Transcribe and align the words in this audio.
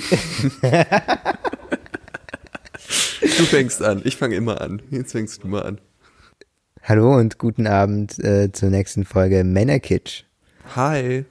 Du 3.20 3.44
fängst 3.46 3.82
an. 3.82 4.02
Ich 4.04 4.16
fange 4.16 4.34
immer 4.34 4.60
an. 4.60 4.82
Jetzt 4.90 5.12
fängst 5.12 5.42
du 5.42 5.48
mal 5.48 5.62
an. 5.62 5.80
Hallo 6.82 7.16
und 7.16 7.38
guten 7.38 7.66
Abend 7.66 8.18
äh, 8.18 8.50
zur 8.52 8.70
nächsten 8.70 9.04
Folge 9.04 9.44
Männerkitsch. 9.44 10.24
Hi. 10.74 11.24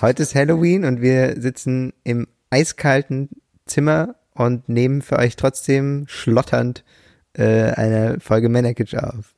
Heute 0.00 0.22
ist 0.22 0.34
Halloween 0.34 0.84
und 0.84 1.00
wir 1.00 1.40
sitzen 1.40 1.92
im 2.04 2.26
eiskalten 2.50 3.28
Zimmer 3.66 4.16
und 4.34 4.68
nehmen 4.68 5.02
für 5.02 5.18
euch 5.18 5.36
trotzdem 5.36 6.04
schlotternd 6.08 6.84
äh, 7.34 7.70
eine 7.72 8.18
Folge 8.20 8.48
Männerkitsch 8.48 8.94
auf. 8.94 9.34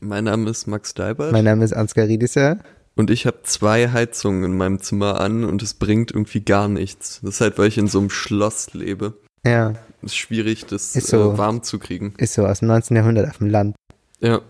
Mein 0.00 0.24
Name 0.24 0.50
ist 0.50 0.66
Max 0.66 0.94
Deibert. 0.94 1.32
Mein 1.32 1.44
Name 1.44 1.64
ist 1.64 1.72
Ansgar 1.72 2.06
Riedisser. 2.06 2.58
Und 2.98 3.10
ich 3.10 3.26
habe 3.26 3.38
zwei 3.44 3.90
Heizungen 3.90 4.42
in 4.42 4.56
meinem 4.56 4.80
Zimmer 4.80 5.20
an 5.20 5.44
und 5.44 5.62
es 5.62 5.74
bringt 5.74 6.10
irgendwie 6.10 6.40
gar 6.40 6.66
nichts. 6.66 7.20
Das 7.22 7.34
ist 7.36 7.40
halt, 7.40 7.56
weil 7.56 7.68
ich 7.68 7.78
in 7.78 7.86
so 7.86 8.00
einem 8.00 8.10
Schloss 8.10 8.74
lebe. 8.74 9.14
Ja, 9.46 9.70
Es 10.02 10.06
ist 10.12 10.16
schwierig, 10.16 10.66
das 10.66 10.96
Ist 10.96 11.06
so. 11.06 11.32
äh, 11.34 11.38
warm 11.38 11.62
zu 11.62 11.78
kriegen. 11.78 12.12
ist 12.18 12.34
so 12.34 12.44
aus 12.44 12.58
dem 12.58 12.66
19. 12.68 12.96
Jahrhundert 12.96 13.28
auf 13.30 13.38
dem 13.38 13.48
Land. 13.50 13.76
Ja. 14.20 14.40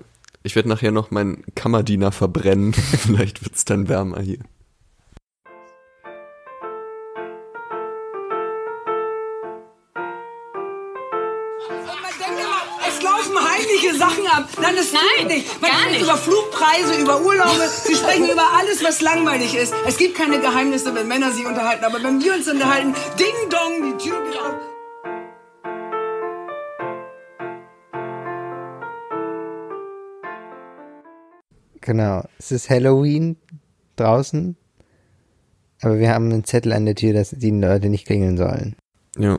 Ich 0.45 0.57
werde 0.57 0.71
nachher 0.71 0.93
noch 0.93 1.11
meinen 1.11 1.45
Kammerdiener 1.57 2.11
verbrennen. 2.11 2.73
Vielleicht 2.75 3.45
wird's 3.45 3.67
dann 3.67 3.87
wärmer 3.89 4.21
hier. 4.23 4.39
Sachen 13.99 14.27
ab. 14.27 14.49
Nein, 14.63 14.75
das 14.77 14.93
Nein, 14.93 15.03
tut 15.19 15.29
nicht. 15.29 15.61
Man 15.61 15.71
gar 15.71 15.81
spricht 15.81 15.93
nicht. 16.01 16.03
über 16.03 16.17
Flugpreise, 16.17 16.95
über 17.03 17.21
Urlaube. 17.21 17.69
Sie 17.85 17.95
sprechen 17.95 18.31
über 18.31 18.45
alles, 18.59 18.83
was 18.83 19.01
langweilig 19.01 19.55
ist. 19.55 19.75
Es 19.87 19.97
gibt 19.97 20.17
keine 20.17 20.41
Geheimnisse, 20.41 20.95
wenn 20.95 21.09
Männer 21.09 21.33
sich 21.33 21.45
unterhalten. 21.45 21.85
Aber 21.85 22.03
wenn 22.03 22.23
wir 22.23 22.35
uns 22.35 22.49
unterhalten, 22.49 22.95
ding 23.19 23.51
dong, 23.51 23.99
die 23.99 24.05
Tür 24.05 24.25
geht 24.25 24.39
auf. 24.41 24.55
Genau. 31.81 32.23
Es 32.39 32.53
ist 32.53 32.69
Halloween 32.71 33.37
draußen, 33.97 34.57
aber 35.81 35.99
wir 35.99 36.11
haben 36.11 36.31
einen 36.31 36.45
Zettel 36.45 36.73
an 36.73 36.85
der 36.85 36.95
Tür, 36.95 37.15
dass 37.15 37.31
die 37.31 37.51
Leute 37.51 37.89
nicht 37.89 38.07
klingeln 38.07 38.37
sollen. 38.37 38.77
Ja. 39.17 39.39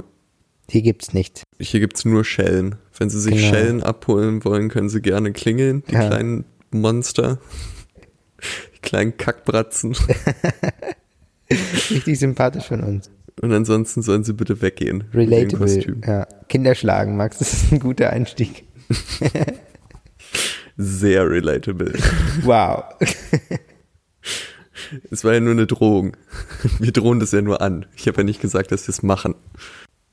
Hier 0.70 0.82
gibt's 0.82 1.14
nichts. 1.14 1.44
Hier 1.60 1.80
gibt's 1.80 2.06
nur 2.06 2.24
Schellen. 2.24 2.76
Wenn 3.00 3.10
Sie 3.10 3.20
sich 3.20 3.34
Genau. 3.36 3.48
Schellen 3.50 3.82
abholen 3.84 4.44
wollen, 4.46 4.70
können 4.70 4.90
Sie 4.90 5.02
gerne 5.02 5.32
klingeln. 5.32 5.84
Die 5.90 5.94
Ja. 5.94 6.08
kleinen 6.08 6.46
Monster. 6.72 7.40
Die 8.76 8.80
kleinen 8.82 9.18
Kackbratzen. 9.18 9.96
Richtig 11.90 12.20
sympathisch 12.20 12.66
von 12.68 12.84
uns. 12.84 13.10
Und 13.42 13.54
ansonsten 13.54 14.02
sollen 14.02 14.24
Sie 14.26 14.34
bitte 14.34 14.62
weggehen. 14.62 15.06
Relatable. 15.14 15.98
Ja. 16.06 16.28
Kinder 16.50 16.76
schlagen, 16.76 17.16
Max, 17.18 17.38
das 17.40 17.54
ist 17.54 17.72
ein 17.72 17.80
guter 17.80 18.10
Einstieg. 18.12 18.66
Sehr 20.78 21.30
relatable. 21.30 21.94
Wow. 22.44 22.84
Es 25.12 25.24
war 25.24 25.34
ja 25.34 25.40
nur 25.40 25.52
eine 25.54 25.68
Drohung. 25.68 26.16
Wir 26.80 26.92
drohen 26.92 27.20
das 27.20 27.32
ja 27.32 27.42
nur 27.42 27.62
an. 27.62 27.86
Ich 27.96 28.08
habe 28.08 28.18
ja 28.18 28.24
nicht 28.24 28.42
gesagt, 28.42 28.72
dass 28.72 28.88
wir 28.88 28.92
es 28.94 29.04
machen. 29.04 29.36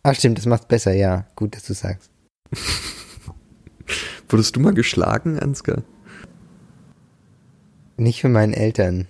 Ach 0.03 0.15
stimmt, 0.15 0.39
das 0.39 0.47
macht's 0.47 0.67
besser, 0.67 0.93
ja. 0.93 1.27
Gut, 1.37 1.55
dass 1.56 1.65
du 1.65 1.73
sagst. 1.75 2.11
Wurdest 4.28 4.56
du 4.56 4.61
mal 4.61 4.75
geschlagen, 4.75 5.39
Ansgar? 5.39 5.83
Nicht 7.97 8.20
von 8.20 8.33
meinen 8.33 8.53
Eltern. 8.53 9.06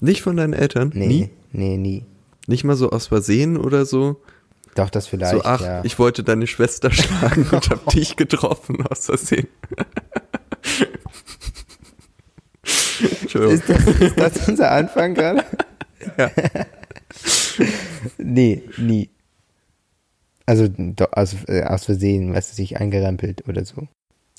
Nicht 0.00 0.22
von 0.22 0.36
deinen 0.36 0.52
Eltern? 0.52 0.90
Nee, 0.94 1.06
Nie? 1.06 1.30
nee, 1.52 1.76
nie. 1.76 2.04
Nicht 2.46 2.64
mal 2.64 2.76
so 2.76 2.90
aus 2.90 3.08
Versehen 3.08 3.56
oder 3.56 3.86
so? 3.86 4.20
Doch, 4.74 4.90
das 4.90 5.06
vielleicht, 5.06 5.32
so, 5.32 5.42
ach, 5.44 5.60
ja. 5.60 5.84
ich 5.84 5.98
wollte 5.98 6.22
deine 6.22 6.46
Schwester 6.46 6.90
schlagen 6.90 7.46
und 7.50 7.70
hab 7.70 7.86
dich 7.90 8.16
getroffen 8.16 8.86
aus 8.86 9.06
Versehen. 9.06 9.48
Entschuldigung. 13.20 13.54
Ist 13.54 13.68
das, 13.68 13.86
ist 14.00 14.18
das 14.18 14.48
unser 14.48 14.70
Anfang 14.70 15.14
gerade? 15.14 15.44
Ja. 16.16 16.30
nee, 18.18 18.62
nie. 18.78 19.10
Also 20.50 20.68
aus, 21.12 21.36
äh, 21.46 21.62
aus 21.62 21.84
Versehen, 21.84 22.34
was 22.34 22.56
sich 22.56 22.80
angerempelt 22.80 23.46
oder 23.48 23.64
so. 23.64 23.86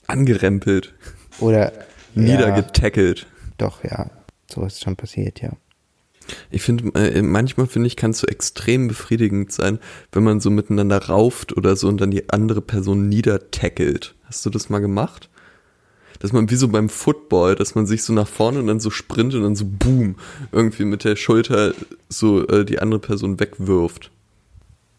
Angerempelt, 0.07 0.93
Oder 1.39 1.71
ja, 2.15 2.21
niedergetackelt. 2.21 3.27
doch, 3.57 3.81
ja. 3.85 4.11
So 4.45 4.65
ist 4.65 4.83
schon 4.83 4.97
passiert, 4.97 5.39
ja. 5.39 5.51
Ich 6.49 6.63
finde, 6.63 6.93
äh, 6.99 7.21
manchmal 7.21 7.65
finde 7.67 7.87
ich, 7.87 7.95
kann 7.95 8.11
es 8.11 8.19
so 8.19 8.27
extrem 8.27 8.89
befriedigend 8.89 9.53
sein, 9.53 9.79
wenn 10.11 10.23
man 10.23 10.41
so 10.41 10.49
miteinander 10.49 11.01
rauft 11.01 11.55
oder 11.55 11.77
so 11.77 11.87
und 11.87 12.01
dann 12.01 12.11
die 12.11 12.29
andere 12.29 12.61
Person 12.61 13.07
niedertackelt. 13.07 14.13
Hast 14.25 14.45
du 14.45 14.49
das 14.49 14.69
mal 14.69 14.79
gemacht? 14.79 15.29
Dass 16.19 16.33
man 16.33 16.49
wie 16.49 16.55
so 16.55 16.67
beim 16.67 16.89
Football, 16.89 17.55
dass 17.55 17.73
man 17.73 17.85
sich 17.85 18.03
so 18.03 18.11
nach 18.11 18.27
vorne 18.27 18.59
und 18.59 18.67
dann 18.67 18.81
so 18.81 18.89
sprintet 18.89 19.37
und 19.37 19.43
dann 19.43 19.55
so 19.55 19.63
boom, 19.65 20.17
irgendwie 20.51 20.83
mit 20.83 21.05
der 21.05 21.15
Schulter 21.15 21.73
so 22.09 22.45
äh, 22.49 22.65
die 22.65 22.79
andere 22.79 22.99
Person 22.99 23.39
wegwirft. 23.39 24.11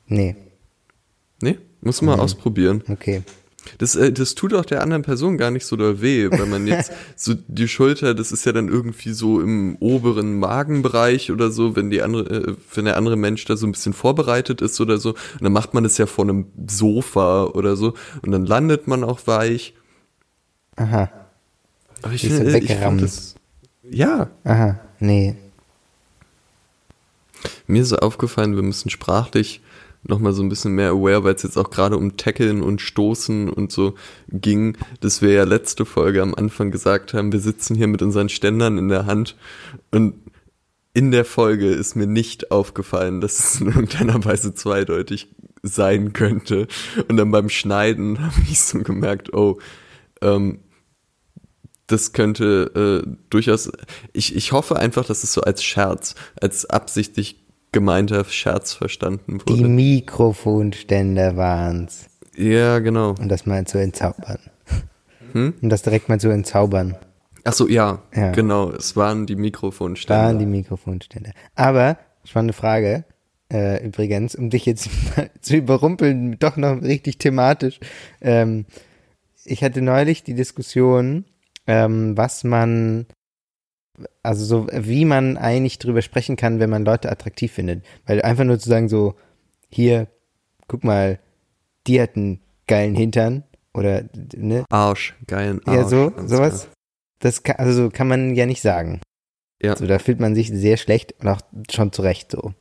Nee, 0.06 0.36
Nee? 1.42 1.58
Muss 1.80 2.00
man 2.00 2.16
mal 2.16 2.22
ausprobieren. 2.22 2.82
okay. 2.88 3.22
Das, 3.78 3.94
äh, 3.94 4.12
das 4.12 4.34
tut 4.34 4.54
auch 4.54 4.64
der 4.64 4.82
anderen 4.82 5.02
Person 5.02 5.38
gar 5.38 5.50
nicht 5.50 5.66
so 5.66 5.76
doll 5.76 6.00
weh, 6.00 6.30
weil 6.30 6.46
man 6.46 6.66
jetzt 6.66 6.92
so 7.16 7.34
die 7.46 7.68
Schulter, 7.68 8.14
das 8.14 8.32
ist 8.32 8.44
ja 8.44 8.52
dann 8.52 8.68
irgendwie 8.68 9.12
so 9.12 9.40
im 9.40 9.76
oberen 9.76 10.38
Magenbereich 10.38 11.30
oder 11.30 11.50
so, 11.50 11.76
wenn 11.76 11.90
die 11.90 12.02
andere, 12.02 12.50
äh, 12.50 12.56
wenn 12.74 12.84
der 12.84 12.96
andere 12.96 13.16
Mensch 13.16 13.44
da 13.44 13.56
so 13.56 13.66
ein 13.66 13.72
bisschen 13.72 13.92
vorbereitet 13.92 14.60
ist 14.60 14.80
oder 14.80 14.98
so. 14.98 15.10
Und 15.10 15.42
dann 15.42 15.52
macht 15.52 15.74
man 15.74 15.84
das 15.84 15.98
ja 15.98 16.06
vor 16.06 16.24
einem 16.24 16.46
Sofa 16.66 17.44
oder 17.44 17.76
so 17.76 17.94
und 18.22 18.32
dann 18.32 18.46
landet 18.46 18.88
man 18.88 19.04
auch 19.04 19.26
weich. 19.26 19.74
Aha, 20.76 21.10
Aber 22.02 22.12
ich 22.14 22.22
finde, 22.22 22.58
ich 22.58 22.72
find 22.72 23.02
das, 23.02 23.34
ja, 23.88 24.30
aha, 24.42 24.80
nee. 25.00 25.36
mir 27.66 27.82
ist 27.82 27.92
aufgefallen, 27.92 28.56
wir 28.56 28.62
müssen 28.62 28.88
sprachlich 28.88 29.60
nochmal 30.02 30.32
so 30.32 30.42
ein 30.42 30.48
bisschen 30.48 30.74
mehr 30.74 30.90
aware, 30.90 31.24
weil 31.24 31.34
es 31.34 31.42
jetzt 31.42 31.56
auch 31.56 31.70
gerade 31.70 31.96
um 31.96 32.16
Tackeln 32.16 32.62
und 32.62 32.80
Stoßen 32.80 33.48
und 33.48 33.72
so 33.72 33.94
ging, 34.28 34.76
dass 35.00 35.22
wir 35.22 35.32
ja 35.32 35.44
letzte 35.44 35.84
Folge 35.84 36.22
am 36.22 36.34
Anfang 36.34 36.70
gesagt 36.70 37.14
haben, 37.14 37.32
wir 37.32 37.40
sitzen 37.40 37.74
hier 37.76 37.86
mit 37.86 38.02
unseren 38.02 38.28
Ständern 38.28 38.78
in 38.78 38.88
der 38.88 39.06
Hand 39.06 39.36
und 39.90 40.14
in 40.94 41.10
der 41.10 41.24
Folge 41.24 41.68
ist 41.68 41.96
mir 41.96 42.06
nicht 42.06 42.50
aufgefallen, 42.50 43.20
dass 43.20 43.38
es 43.38 43.60
in 43.60 43.68
irgendeiner 43.68 44.24
Weise 44.24 44.54
zweideutig 44.54 45.34
sein 45.62 46.12
könnte. 46.12 46.66
Und 47.08 47.16
dann 47.16 47.30
beim 47.30 47.48
Schneiden 47.48 48.20
habe 48.26 48.42
ich 48.50 48.60
so 48.60 48.78
gemerkt, 48.80 49.32
oh, 49.32 49.58
ähm, 50.20 50.60
das 51.86 52.12
könnte 52.12 53.04
äh, 53.06 53.16
durchaus. 53.30 53.70
Ich, 54.12 54.34
ich 54.34 54.52
hoffe 54.52 54.76
einfach, 54.76 55.04
dass 55.04 55.24
es 55.24 55.32
so 55.32 55.42
als 55.42 55.62
Scherz, 55.62 56.14
als 56.40 56.64
absichtlich 56.64 57.41
gemeinter 57.72 58.24
Scherz 58.24 58.72
verstanden 58.74 59.38
Die 59.48 59.52
wurde. 59.58 59.68
Mikrofonständer 59.68 61.36
waren's. 61.36 62.06
ja, 62.36 62.78
genau. 62.78 63.14
Um 63.18 63.28
das 63.28 63.46
mal 63.46 63.66
zu 63.66 63.78
entzaubern. 63.78 64.38
Um 65.34 65.54
das 65.68 65.82
direkt 65.82 66.08
mal 66.08 66.20
zu 66.20 66.28
entzaubern. 66.28 66.96
Ach 67.44 67.52
so, 67.54 67.68
ja, 67.68 68.02
Ja. 68.14 68.32
genau. 68.32 68.70
Es 68.70 68.94
waren 68.96 69.26
die 69.26 69.34
Mikrofonständer. 69.36 70.22
Waren 70.24 70.38
die 70.38 70.46
Mikrofonständer. 70.46 71.32
Aber, 71.54 71.96
spannende 72.24 72.52
Frage, 72.52 73.04
äh, 73.52 73.84
übrigens, 73.84 74.34
um 74.34 74.50
dich 74.50 74.66
jetzt 74.66 74.88
mal 75.16 75.30
zu 75.40 75.56
überrumpeln, 75.56 76.38
doch 76.38 76.56
noch 76.56 76.82
richtig 76.82 77.18
thematisch. 77.18 77.80
Ähm, 78.20 78.66
ich 79.44 79.64
hatte 79.64 79.82
neulich 79.82 80.22
die 80.22 80.34
Diskussion, 80.34 81.24
ähm, 81.66 82.16
was 82.16 82.44
man, 82.44 83.06
also 84.22 84.44
so, 84.44 84.66
wie 84.72 85.04
man 85.04 85.36
eigentlich 85.36 85.78
drüber 85.78 86.02
sprechen 86.02 86.36
kann, 86.36 86.60
wenn 86.60 86.70
man 86.70 86.84
Leute 86.84 87.10
attraktiv 87.10 87.52
findet. 87.52 87.84
Weil 88.06 88.22
einfach 88.22 88.44
nur 88.44 88.58
zu 88.58 88.68
sagen 88.68 88.88
so, 88.88 89.14
hier, 89.68 90.08
guck 90.68 90.84
mal, 90.84 91.18
die 91.86 92.00
hat 92.00 92.16
einen 92.16 92.40
geilen 92.66 92.94
Hintern 92.94 93.44
oder, 93.74 94.04
ne? 94.36 94.64
Arsch, 94.70 95.14
geilen 95.26 95.60
Arsch. 95.66 95.76
Ja, 95.76 95.88
so, 95.88 96.12
sowas. 96.26 96.62
klar. 96.62 96.74
Das 97.20 97.42
kann, 97.42 97.56
also 97.56 97.84
so 97.84 97.90
kann 97.90 98.08
man 98.08 98.34
ja 98.34 98.46
nicht 98.46 98.62
sagen. 98.62 99.00
Ja. 99.62 99.76
So, 99.76 99.86
da 99.86 99.98
fühlt 99.98 100.18
man 100.18 100.34
sich 100.34 100.48
sehr 100.48 100.76
schlecht 100.76 101.14
und 101.20 101.28
auch 101.28 101.40
schon 101.70 101.92
zurecht 101.92 102.32
so. 102.32 102.52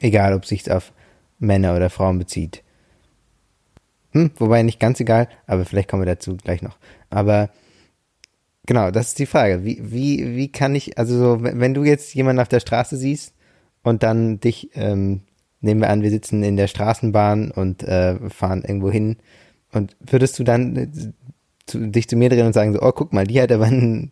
Egal, 0.00 0.34
ob 0.34 0.44
sich 0.44 0.70
auf 0.70 0.92
Männer 1.38 1.74
oder 1.74 1.88
Frauen 1.88 2.18
bezieht. 2.18 2.62
Hm, 4.12 4.30
wobei 4.36 4.62
nicht 4.62 4.80
ganz 4.80 5.00
egal, 5.00 5.28
aber 5.46 5.64
vielleicht 5.64 5.88
kommen 5.88 6.02
wir 6.02 6.14
dazu 6.14 6.36
gleich 6.36 6.62
noch. 6.62 6.78
Aber 7.10 7.50
genau, 8.66 8.90
das 8.90 9.08
ist 9.08 9.18
die 9.18 9.26
Frage. 9.26 9.64
Wie, 9.64 9.80
wie, 9.82 10.36
wie 10.36 10.52
kann 10.52 10.74
ich, 10.74 10.98
also 10.98 11.18
so, 11.18 11.42
wenn 11.42 11.74
du 11.74 11.84
jetzt 11.84 12.14
jemanden 12.14 12.40
auf 12.40 12.48
der 12.48 12.60
Straße 12.60 12.96
siehst 12.96 13.34
und 13.82 14.02
dann 14.02 14.40
dich, 14.40 14.70
ähm, 14.74 15.22
nehmen 15.60 15.80
wir 15.80 15.90
an, 15.90 16.02
wir 16.02 16.10
sitzen 16.10 16.42
in 16.42 16.56
der 16.56 16.68
Straßenbahn 16.68 17.50
und 17.50 17.82
äh, 17.82 18.28
fahren 18.30 18.62
irgendwo 18.62 18.90
hin 18.90 19.16
und 19.72 19.96
würdest 20.00 20.38
du 20.38 20.44
dann 20.44 20.76
äh, 20.76 20.88
zu, 21.66 21.78
dich 21.88 22.08
zu 22.08 22.16
mir 22.16 22.28
drehen 22.28 22.46
und 22.46 22.52
sagen 22.52 22.72
so, 22.72 22.82
oh, 22.82 22.92
guck 22.92 23.12
mal, 23.12 23.26
die 23.26 23.40
hat 23.40 23.52
aber 23.52 23.64
einen 23.66 24.10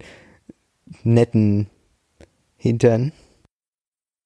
netten 1.02 1.68
Hintern. 2.56 3.12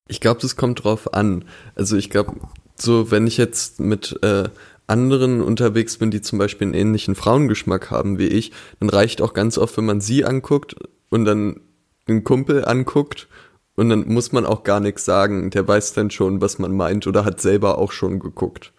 Ich 0.07 0.21
glaube, 0.21 0.41
das 0.41 0.57
kommt 0.57 0.85
drauf 0.85 1.13
an. 1.13 1.45
Also 1.75 1.97
ich 1.97 2.09
glaube, 2.11 2.37
so 2.77 3.11
wenn 3.11 3.27
ich 3.27 3.37
jetzt 3.37 3.81
mit 3.81 4.19
äh, 4.23 4.49
anderen 4.89 5.41
unterwegs 5.41 5.99
bin, 5.99 6.11
die 6.11 6.21
zum 6.21 6.39
Beispiel 6.39 6.67
einen 6.67 6.75
ähnlichen 6.75 7.15
Frauengeschmack 7.15 7.91
haben 7.91 8.19
wie 8.19 8.27
ich, 8.27 8.53
dann 8.81 8.89
reicht 8.89 9.23
auch 9.23 9.35
ganz 9.35 9.59
oft, 9.59 9.77
wenn 9.77 9.85
man 9.85 10.01
sie 10.01 10.25
anguckt 10.25 10.75
und 11.11 11.25
dann 11.25 11.61
einen 12.07 12.25
Kumpel 12.25 12.65
anguckt 12.65 13.29
und 13.77 13.91
dann 13.91 14.09
muss 14.09 14.33
man 14.33 14.47
auch 14.47 14.65
gar 14.65 14.81
nichts 14.81 15.05
sagen. 15.05 15.51
Der 15.51 15.69
weiß 15.69 15.93
dann 15.93 16.11
schon, 16.11 16.41
was 16.41 16.59
man 16.59 16.75
meint 16.75 17.07
oder 17.07 17.25
hat 17.25 17.41
selber 17.41 17.79
auch 17.79 17.93
schon 17.93 18.19
geguckt. 18.19 18.73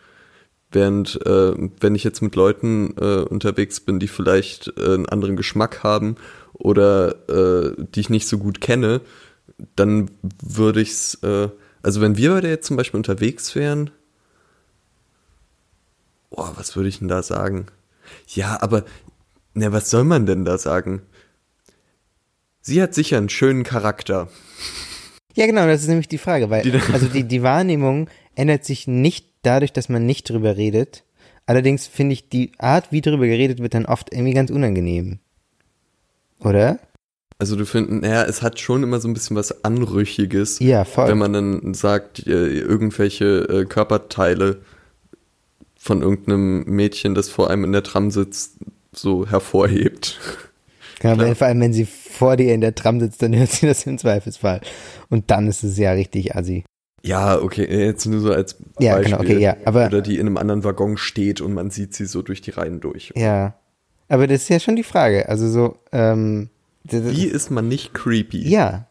Während, 0.71 1.25
äh, 1.25 1.53
wenn 1.79 1.95
ich 1.95 2.03
jetzt 2.03 2.21
mit 2.21 2.35
Leuten 2.35 2.95
äh, 2.99 3.21
unterwegs 3.21 3.79
bin, 3.79 3.99
die 3.99 4.07
vielleicht 4.07 4.73
äh, 4.77 4.93
einen 4.93 5.07
anderen 5.07 5.35
Geschmack 5.35 5.83
haben 5.83 6.15
oder 6.53 7.29
äh, 7.29 7.75
die 7.77 8.01
ich 8.01 8.09
nicht 8.09 8.27
so 8.27 8.37
gut 8.37 8.61
kenne, 8.61 9.01
dann 9.75 10.11
würde 10.43 10.81
ich's, 10.81 11.15
äh, 11.23 11.49
also 11.81 12.01
wenn 12.01 12.17
wir 12.17 12.31
beide 12.31 12.49
jetzt 12.49 12.67
zum 12.67 12.77
Beispiel 12.77 12.97
unterwegs 12.97 13.55
wären, 13.55 13.91
boah, 16.29 16.53
was 16.55 16.75
würde 16.75 16.89
ich 16.89 16.99
denn 16.99 17.07
da 17.07 17.23
sagen? 17.23 17.67
Ja, 18.27 18.57
aber, 18.61 18.83
ne, 19.53 19.71
was 19.71 19.89
soll 19.89 20.03
man 20.03 20.25
denn 20.25 20.45
da 20.45 20.57
sagen? 20.57 21.01
Sie 22.61 22.81
hat 22.81 22.93
sicher 22.93 23.17
einen 23.17 23.29
schönen 23.29 23.63
Charakter. 23.63 24.29
Ja, 25.35 25.45
genau, 25.45 25.65
das 25.67 25.81
ist 25.81 25.87
nämlich 25.87 26.07
die 26.07 26.17
Frage, 26.17 26.49
weil, 26.49 26.63
Die- 26.63 26.73
also 26.93 27.07
die, 27.07 27.23
die 27.23 27.43
Wahrnehmung 27.43 28.09
ändert 28.35 28.65
sich 28.65 28.87
nicht 28.87 29.27
dadurch, 29.43 29.71
dass 29.73 29.89
man 29.89 30.05
nicht 30.05 30.29
drüber 30.29 30.57
redet. 30.57 31.03
Allerdings 31.45 31.87
finde 31.87 32.13
ich, 32.13 32.29
die 32.29 32.51
Art, 32.59 32.91
wie 32.91 33.01
drüber 33.01 33.25
geredet 33.25 33.59
wird, 33.59 33.73
dann 33.73 33.85
oft 33.85 34.11
irgendwie 34.11 34.33
ganz 34.33 34.51
unangenehm. 34.51 35.19
Oder? 36.41 36.79
Also 37.37 37.55
du 37.55 37.65
findest, 37.65 38.01
naja, 38.01 38.23
es 38.25 38.41
hat 38.41 38.59
schon 38.59 38.83
immer 38.83 38.99
so 38.99 39.07
ein 39.07 39.13
bisschen 39.13 39.35
was 39.37 39.63
Anrüchiges, 39.63 40.59
Ja, 40.59 40.83
voll. 40.83 41.07
wenn 41.07 41.17
man 41.17 41.33
dann 41.33 41.73
sagt, 41.73 42.27
äh, 42.27 42.47
irgendwelche 42.59 43.47
äh, 43.49 43.65
Körperteile 43.65 44.61
von 45.79 46.01
irgendeinem 46.01 46.65
Mädchen, 46.65 47.15
das 47.15 47.29
vor 47.29 47.49
einem 47.49 47.63
in 47.63 47.71
der 47.71 47.83
Tram 47.83 48.11
sitzt, 48.11 48.57
so 48.93 49.27
hervorhebt. 49.27 50.19
Genau, 51.01 51.15
Klar. 51.15 51.35
vor 51.35 51.47
allem, 51.47 51.61
wenn 51.61 51.71
sie 51.71 51.85
vor 51.85 52.35
dir 52.35 52.53
in 52.53 52.59
der 52.59 52.75
Tram 52.75 52.99
sitzt, 52.99 53.21
dann 53.21 53.33
hört 53.33 53.49
sie 53.49 53.65
das 53.65 53.85
im 53.85 53.97
Zweifelsfall. 53.97 54.59
Und 55.09 55.31
dann 55.31 55.47
ist 55.47 55.63
es 55.63 55.77
ja 55.77 55.93
richtig 55.93 56.35
assi. 56.35 56.65
Ja, 57.03 57.41
okay, 57.41 57.63
jetzt 57.85 58.05
nur 58.05 58.19
so 58.19 58.33
als 58.33 58.55
Beispiel. 58.55 58.85
Ja, 58.85 58.99
genau, 58.99 59.19
okay, 59.21 59.37
ja, 59.39 59.55
aber- 59.63 59.85
Oder 59.85 60.01
die 60.01 60.15
in 60.15 60.27
einem 60.27 60.35
anderen 60.35 60.65
Waggon 60.65 60.97
steht 60.97 61.39
und 61.39 61.53
man 61.53 61.69
sieht 61.69 61.93
sie 61.93 62.05
so 62.05 62.21
durch 62.21 62.41
die 62.41 62.51
Reihen 62.51 62.81
durch. 62.81 63.13
Ja. 63.15 63.53
Aber 64.09 64.27
das 64.27 64.41
ist 64.41 64.49
ja 64.49 64.59
schon 64.59 64.75
die 64.75 64.83
Frage. 64.83 65.29
Also 65.29 65.47
so, 65.49 65.77
ähm, 65.93 66.49
Wie 66.83 67.27
ist 67.27 67.49
man 67.49 67.69
nicht 67.69 67.93
creepy? 67.93 68.45
Ja, 68.49 68.85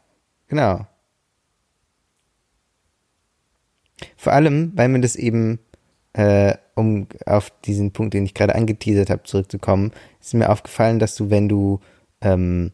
genau. 0.49 0.87
Vor 4.17 4.33
allem, 4.33 4.73
weil 4.77 4.89
man 4.89 5.03
das 5.03 5.15
eben, 5.15 5.59
äh, 6.19 6.57
um 6.75 7.07
auf 7.27 7.53
diesen 7.65 7.93
Punkt, 7.93 8.13
den 8.13 8.25
ich 8.25 8.35
gerade 8.35 8.57
angeteasert 8.57 9.09
habe, 9.09 9.23
zurückzukommen, 9.23 9.93
ist 10.21 10.35
mir 10.35 10.51
aufgefallen, 10.51 10.99
dass 10.99 11.15
du, 11.15 11.31
wenn 11.31 11.49
du 11.49 11.79
ähm, 12.21 12.73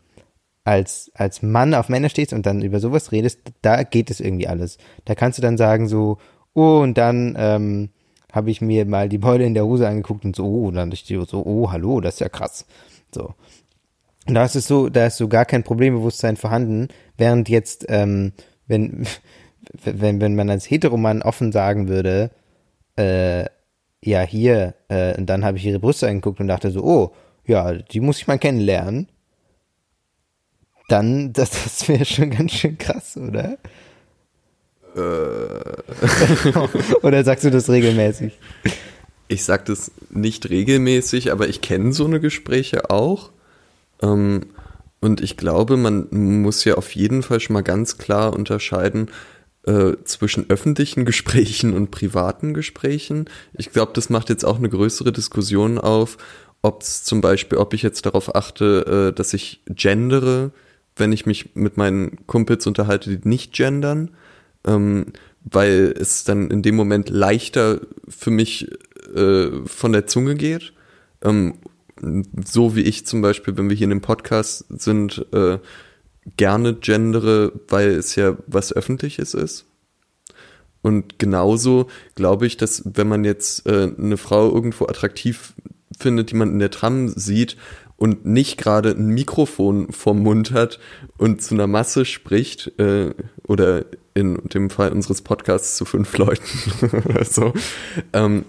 als, 0.65 1.13
als 1.15 1.43
Mann 1.43 1.75
auf 1.75 1.91
Männer 1.91 2.09
stehst 2.09 2.33
und 2.33 2.47
dann 2.47 2.63
über 2.63 2.81
sowas 2.81 3.13
redest, 3.13 3.41
da 3.61 3.83
geht 3.83 4.11
es 4.11 4.21
irgendwie 4.21 4.49
alles. 4.49 4.79
Da 5.05 5.15
kannst 5.15 5.37
du 5.37 5.43
dann 5.43 5.59
sagen 5.59 5.89
so, 5.89 6.17
oh, 6.55 6.79
und 6.79 6.97
dann 6.97 7.37
ähm, 7.39 7.91
habe 8.33 8.51
ich 8.51 8.63
mir 8.63 8.87
mal 8.87 9.11
die 9.11 9.19
Beule 9.19 9.45
in 9.45 9.53
der 9.53 9.67
Hose 9.67 9.87
angeguckt 9.87 10.25
und 10.25 10.35
so, 10.35 10.47
oh, 10.47 10.69
und 10.69 10.77
dann 10.77 10.91
ich 10.91 11.05
so, 11.05 11.45
oh, 11.45 11.71
hallo, 11.71 12.01
das 12.01 12.15
ist 12.15 12.21
ja 12.21 12.31
krass. 12.31 12.65
So. 13.15 13.35
Und 14.27 14.35
da 14.37 14.47
ist 14.47 14.57
es 14.57 14.67
so, 14.67 14.89
da 14.89 15.09
ist 15.09 15.19
so 15.19 15.29
gar 15.29 15.45
kein 15.45 15.65
Problembewusstsein 15.65 16.39
vorhanden, 16.39 16.89
während 17.19 17.51
jetzt, 17.51 17.85
ähm, 17.91 18.33
wenn, 18.67 19.07
wenn, 19.85 20.23
wenn 20.23 20.35
man 20.35 20.49
als 20.49 20.71
Heteroman 20.71 21.21
offen 21.21 21.53
sagen 21.53 21.89
würde, 21.89 22.31
äh, 22.97 23.45
ja, 24.03 24.23
hier, 24.23 24.75
äh, 24.89 25.17
und 25.17 25.27
dann 25.27 25.45
habe 25.45 25.57
ich 25.57 25.65
ihre 25.65 25.81
Brüste 25.81 26.09
angeguckt 26.09 26.41
und 26.41 26.49
dachte 26.49 26.71
so, 26.71 26.85
oh, 26.85 27.15
ja, 27.47 27.73
die 27.73 28.01
muss 28.01 28.19
ich 28.19 28.27
mal 28.27 28.39
kennenlernen. 28.39 29.09
Dann, 30.89 31.33
das, 31.35 31.51
das 31.65 31.89
wäre 31.89 32.05
schon 32.05 32.31
ganz 32.31 32.53
schön 32.53 32.79
krass, 32.79 33.17
oder? 33.17 33.59
oder 37.03 37.25
sagst 37.25 37.45
du 37.45 37.51
das 37.51 37.69
regelmäßig? 37.69 38.39
Ich 39.27 39.43
sag 39.43 39.65
das 39.65 39.91
nicht 40.11 40.49
regelmäßig, 40.51 41.33
aber 41.33 41.49
ich 41.49 41.63
kenne 41.63 41.93
so 41.93 42.05
eine 42.05 42.21
Gespräche 42.21 42.91
auch. 42.91 43.33
Ähm, 44.03 44.47
und 45.01 45.21
ich 45.21 45.37
glaube, 45.37 45.77
man 45.77 46.07
muss 46.11 46.65
ja 46.65 46.75
auf 46.75 46.95
jeden 46.95 47.25
Fall 47.25 47.41
schon 47.41 47.55
mal 47.55 47.63
ganz 47.63 47.99
klar 47.99 48.33
unterscheiden 48.33 49.09
äh, 49.67 49.93
zwischen 50.05 50.49
öffentlichen 50.51 51.05
Gesprächen 51.05 51.75
und 51.75 51.91
privaten 51.91 52.55
Gesprächen. 52.55 53.27
Ich 53.53 53.71
glaube, 53.71 53.93
das 53.95 54.11
macht 54.11 54.29
jetzt 54.29 54.45
auch 54.45 54.59
eine 54.59 54.69
größere 54.69 55.13
Diskussion 55.13 55.79
auf, 55.79 56.19
ob 56.63 56.83
es 56.83 57.05
zum 57.05 57.21
Beispiel, 57.21 57.59
ob 57.59 57.75
ich 57.75 57.83
jetzt 57.83 58.07
darauf 58.07 58.35
achte, 58.35 59.11
äh, 59.11 59.15
dass 59.15 59.35
ich 59.35 59.63
gendere, 59.67 60.53
wenn 60.97 61.13
ich 61.13 61.27
mich 61.27 61.55
mit 61.55 61.77
meinen 61.77 62.27
Kumpels 62.27 62.67
unterhalte, 62.67 63.17
die 63.17 63.29
nicht 63.29 63.53
gendern 63.53 64.11
ähm, 64.67 65.07
weil 65.45 65.95
es 65.99 66.25
dann 66.25 66.51
in 66.51 66.63
dem 66.63 66.75
Moment 66.75 67.11
leichter 67.11 67.81
für 68.09 68.31
mich 68.31 68.71
äh, 69.15 69.49
von 69.67 69.93
der 69.93 70.07
Zunge 70.07 70.35
geht. 70.35 70.73
Ähm, 71.23 71.55
so 72.45 72.75
wie 72.75 72.83
ich 72.83 73.07
zum 73.07 73.23
Beispiel, 73.23 73.57
wenn 73.57 73.69
wir 73.69 73.77
hier 73.77 73.85
in 73.85 73.91
dem 73.91 74.01
Podcast 74.01 74.65
sind, 74.69 75.25
äh, 75.33 75.59
gerne 76.37 76.75
gendere, 76.75 77.53
weil 77.69 77.91
es 77.91 78.17
ja 78.17 78.37
was 78.47 78.73
Öffentliches 78.73 79.35
ist. 79.35 79.67
Und 80.83 81.19
genauso 81.19 81.89
glaube 82.15 82.47
ich, 82.47 82.57
dass 82.57 82.83
wenn 82.85 83.09
man 83.09 83.25
jetzt 83.25 83.67
äh, 83.67 83.91
eine 83.99 84.17
Frau 84.17 84.53
irgendwo 84.53 84.85
attraktiv 84.85 85.55
findet, 85.99 86.31
die 86.31 86.37
man 86.37 86.51
in 86.51 86.59
der 86.59 86.71
Tram 86.71 87.09
sieht 87.09 87.57
und 87.97 88.27
nicht 88.27 88.59
gerade 88.59 88.91
ein 88.91 89.09
Mikrofon 89.09 89.93
vorm 89.93 90.21
Mund 90.21 90.53
hat 90.53 90.79
und 91.17 91.43
zu 91.43 91.55
einer 91.55 91.67
Masse 91.67 92.05
spricht, 92.05 92.79
äh, 92.79 93.15
oder 93.47 93.87
in 94.15 94.37
dem 94.53 94.71
Fall 94.71 94.93
unseres 94.93 95.23
Podcasts 95.23 95.77
zu 95.77 95.85
fünf 95.85 96.17
Leuten 96.19 96.43
oder 97.07 97.25
so, 97.25 97.53
ähm, 98.13 98.45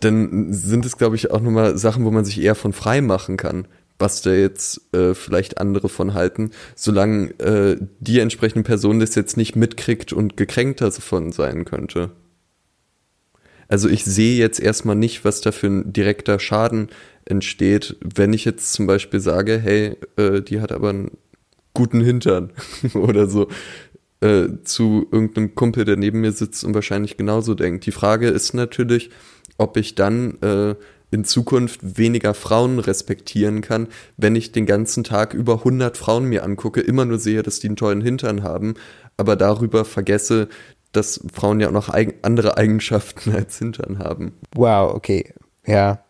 dann 0.00 0.52
sind 0.52 0.84
es, 0.84 0.96
glaube 0.96 1.16
ich, 1.16 1.30
auch 1.30 1.40
nochmal 1.40 1.76
Sachen, 1.78 2.04
wo 2.04 2.10
man 2.10 2.24
sich 2.24 2.40
eher 2.40 2.54
von 2.54 2.72
frei 2.72 3.00
machen 3.00 3.36
kann, 3.36 3.68
was 4.02 4.20
da 4.20 4.32
jetzt 4.32 4.92
äh, 4.92 5.14
vielleicht 5.14 5.58
andere 5.58 5.88
von 5.88 6.12
halten, 6.12 6.50
solange 6.74 7.30
äh, 7.38 7.76
die 8.00 8.18
entsprechende 8.18 8.64
Person 8.64 8.98
das 8.98 9.14
jetzt 9.14 9.36
nicht 9.36 9.54
mitkriegt 9.56 10.12
und 10.12 10.36
gekränkter 10.36 10.90
davon 10.90 11.30
sein 11.30 11.64
könnte. 11.64 12.10
Also 13.68 13.88
ich 13.88 14.04
sehe 14.04 14.36
jetzt 14.36 14.60
erstmal 14.60 14.96
nicht, 14.96 15.24
was 15.24 15.40
da 15.40 15.52
für 15.52 15.68
ein 15.68 15.92
direkter 15.92 16.38
Schaden 16.40 16.88
entsteht, 17.24 17.96
wenn 18.02 18.32
ich 18.32 18.44
jetzt 18.44 18.72
zum 18.72 18.86
Beispiel 18.86 19.20
sage, 19.20 19.58
hey, 19.58 19.96
äh, 20.16 20.42
die 20.42 20.60
hat 20.60 20.72
aber 20.72 20.90
einen 20.90 21.12
guten 21.72 22.02
Hintern 22.02 22.52
oder 22.94 23.28
so 23.28 23.48
äh, 24.20 24.48
zu 24.64 25.06
irgendeinem 25.12 25.54
Kumpel, 25.54 25.84
der 25.84 25.96
neben 25.96 26.20
mir 26.20 26.32
sitzt 26.32 26.64
und 26.64 26.74
wahrscheinlich 26.74 27.16
genauso 27.16 27.54
denkt. 27.54 27.86
Die 27.86 27.92
Frage 27.92 28.28
ist 28.28 28.52
natürlich, 28.52 29.10
ob 29.58 29.76
ich 29.76 29.94
dann 29.94 30.40
äh, 30.42 30.74
in 31.12 31.24
Zukunft 31.24 31.98
weniger 31.98 32.34
Frauen 32.34 32.78
respektieren 32.78 33.60
kann, 33.60 33.88
wenn 34.16 34.34
ich 34.34 34.50
den 34.50 34.66
ganzen 34.66 35.04
Tag 35.04 35.34
über 35.34 35.58
100 35.58 35.96
Frauen 35.96 36.24
mir 36.24 36.42
angucke, 36.42 36.80
immer 36.80 37.04
nur 37.04 37.18
sehe, 37.18 37.42
dass 37.42 37.60
die 37.60 37.68
einen 37.68 37.76
tollen 37.76 38.00
Hintern 38.00 38.42
haben, 38.42 38.74
aber 39.16 39.36
darüber 39.36 39.84
vergesse, 39.84 40.48
dass 40.90 41.20
Frauen 41.32 41.60
ja 41.60 41.68
auch 41.68 41.72
noch 41.72 41.88
eig 41.88 42.16
andere 42.22 42.56
Eigenschaften 42.56 43.32
als 43.34 43.58
Hintern 43.58 43.98
haben. 43.98 44.32
Wow, 44.54 44.94
okay. 44.94 45.32
Ja. 45.66 46.02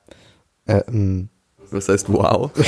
Äh, 0.66 0.90
mm. 0.90 1.28
Was 1.70 1.88
heißt 1.88 2.10
wow? 2.12 2.50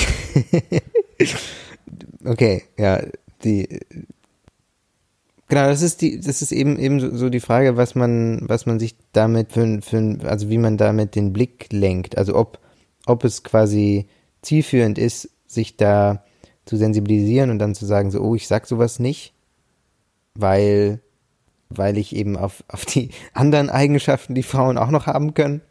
Okay, 2.24 2.64
ja, 2.78 3.02
die 3.44 3.80
genau, 5.54 5.68
das 5.68 5.82
ist 5.82 6.02
die, 6.02 6.20
das 6.20 6.42
ist 6.42 6.50
eben 6.50 6.78
eben 6.80 7.16
so, 7.16 7.30
die 7.30 7.38
Frage, 7.38 7.76
was 7.76 7.94
man, 7.94 8.40
was 8.42 8.66
man 8.66 8.80
sich 8.80 8.96
damit 9.12 9.52
für, 9.52 9.80
für 9.82 10.18
also 10.24 10.50
wie 10.50 10.58
man 10.58 10.76
damit 10.76 11.14
den 11.14 11.32
Blick 11.32 11.72
lenkt, 11.72 12.18
also 12.18 12.34
ob 12.34 12.58
ob 13.06 13.22
es 13.22 13.44
quasi 13.44 14.08
zielführend 14.42 14.98
ist, 14.98 15.30
sich 15.46 15.76
da 15.76 16.24
zu 16.64 16.76
sensibilisieren 16.76 17.50
und 17.50 17.60
dann 17.60 17.74
zu 17.74 17.86
sagen 17.86 18.10
so, 18.10 18.20
oh, 18.20 18.34
ich 18.34 18.48
sag 18.48 18.66
sowas 18.66 18.98
nicht, 18.98 19.32
weil 20.34 21.00
weil 21.68 21.98
ich 21.98 22.16
eben 22.16 22.36
auf 22.36 22.64
auf 22.66 22.84
die 22.84 23.10
anderen 23.32 23.70
Eigenschaften, 23.70 24.34
die 24.34 24.42
Frauen 24.42 24.76
auch 24.76 24.90
noch 24.90 25.06
haben 25.06 25.34
können, 25.34 25.62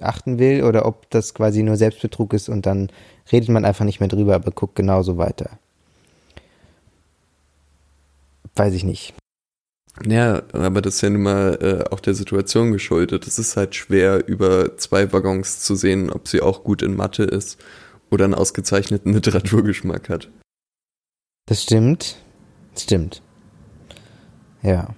achten 0.00 0.38
will 0.38 0.64
oder 0.64 0.86
ob 0.86 1.10
das 1.10 1.34
quasi 1.34 1.62
nur 1.62 1.76
Selbstbetrug 1.76 2.32
ist 2.32 2.48
und 2.48 2.64
dann 2.64 2.88
redet 3.30 3.50
man 3.50 3.66
einfach 3.66 3.84
nicht 3.84 4.00
mehr 4.00 4.08
drüber, 4.08 4.34
aber 4.34 4.50
guckt 4.50 4.76
genauso 4.76 5.18
weiter 5.18 5.58
weiß 8.60 8.74
ich 8.74 8.84
nicht. 8.84 9.14
Ja, 10.06 10.42
aber 10.52 10.82
das 10.82 10.96
ist 10.96 11.00
ja 11.00 11.08
nun 11.08 11.22
mal 11.22 11.58
äh, 11.62 11.90
auch 11.94 12.00
der 12.00 12.12
Situation 12.12 12.72
geschuldet. 12.72 13.26
Es 13.26 13.38
ist 13.38 13.56
halt 13.56 13.74
schwer, 13.74 14.28
über 14.28 14.76
zwei 14.76 15.12
Waggons 15.12 15.60
zu 15.60 15.74
sehen, 15.74 16.10
ob 16.10 16.28
sie 16.28 16.42
auch 16.42 16.62
gut 16.62 16.82
in 16.82 16.94
Mathe 16.94 17.24
ist 17.24 17.58
oder 18.10 18.26
einen 18.26 18.34
ausgezeichneten 18.34 19.12
Literaturgeschmack 19.14 20.10
hat. 20.10 20.28
Das 21.46 21.62
stimmt. 21.62 22.16
Das 22.74 22.82
stimmt. 22.82 23.22
Ja. 24.62 24.94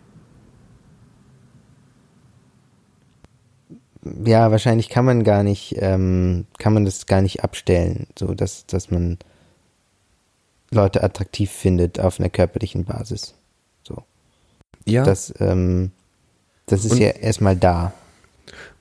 Ja, 4.25 4.51
wahrscheinlich 4.51 4.89
kann 4.89 5.05
man 5.05 5.23
gar 5.23 5.45
nicht, 5.45 5.77
ähm, 5.79 6.47
kann 6.59 6.75
man 6.75 6.85
das 6.85 7.07
gar 7.07 7.23
nicht 7.23 7.45
abstellen, 7.45 8.09
so 8.19 8.35
dass, 8.35 8.67
dass 8.67 8.91
man 8.91 9.19
Leute 10.73 11.05
attraktiv 11.05 11.51
findet 11.53 12.01
auf 12.01 12.19
einer 12.19 12.31
körperlichen 12.31 12.85
Basis. 12.85 13.35
Ja. 14.85 15.05
Das, 15.05 15.33
ähm, 15.41 15.91
das 16.67 16.85
ist 16.85 16.93
Und- 16.93 16.99
ja 16.99 17.09
erstmal 17.11 17.57
da. 17.57 17.93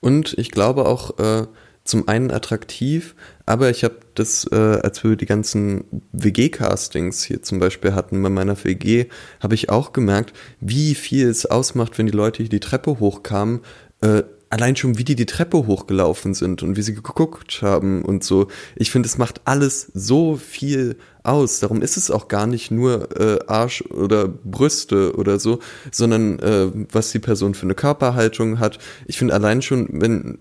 Und 0.00 0.34
ich 0.38 0.50
glaube 0.50 0.86
auch 0.86 1.18
äh, 1.18 1.46
zum 1.84 2.06
einen 2.08 2.30
attraktiv, 2.30 3.14
aber 3.46 3.70
ich 3.70 3.82
habe 3.84 3.96
das, 4.14 4.46
äh, 4.52 4.56
als 4.56 5.02
wir 5.02 5.16
die 5.16 5.26
ganzen 5.26 5.84
WG-Castings 6.12 7.24
hier 7.24 7.42
zum 7.42 7.58
Beispiel 7.58 7.94
hatten 7.94 8.22
bei 8.22 8.28
meiner 8.28 8.62
WG, 8.64 9.06
habe 9.40 9.54
ich 9.54 9.68
auch 9.70 9.92
gemerkt, 9.92 10.32
wie 10.60 10.94
viel 10.94 11.28
es 11.28 11.46
ausmacht, 11.46 11.98
wenn 11.98 12.06
die 12.06 12.12
Leute 12.12 12.38
hier 12.42 12.50
die 12.50 12.60
Treppe 12.60 12.98
hochkamen. 13.00 13.60
Äh, 14.00 14.22
allein 14.52 14.76
schon, 14.76 14.98
wie 14.98 15.04
die 15.04 15.16
die 15.16 15.24
Treppe 15.24 15.66
hochgelaufen 15.66 16.34
sind 16.34 16.62
und 16.62 16.76
wie 16.76 16.82
sie 16.82 16.94
geguckt 16.94 17.62
haben 17.62 18.04
und 18.04 18.22
so. 18.22 18.48
Ich 18.76 18.90
finde, 18.90 19.08
es 19.08 19.16
macht 19.16 19.40
alles 19.46 19.90
so 19.94 20.36
viel 20.36 20.96
aus. 21.22 21.60
Darum 21.60 21.80
ist 21.80 21.96
es 21.96 22.10
auch 22.10 22.28
gar 22.28 22.46
nicht 22.46 22.70
nur 22.70 23.18
äh, 23.18 23.38
Arsch 23.46 23.80
oder 23.80 24.28
Brüste 24.28 25.16
oder 25.16 25.40
so, 25.40 25.60
sondern 25.90 26.38
äh, 26.40 26.66
was 26.92 27.12
die 27.12 27.18
Person 27.18 27.54
für 27.54 27.62
eine 27.62 27.74
Körperhaltung 27.74 28.58
hat. 28.58 28.78
Ich 29.06 29.16
finde 29.16 29.32
allein 29.32 29.62
schon, 29.62 29.88
wenn 29.90 30.38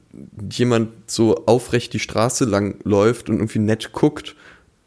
jemand 0.51 0.89
so 1.07 1.45
aufrecht 1.45 1.93
die 1.93 1.99
Straße 1.99 2.43
lang 2.43 2.79
läuft 2.83 3.29
und 3.29 3.37
irgendwie 3.37 3.59
nett 3.59 3.93
guckt 3.93 4.35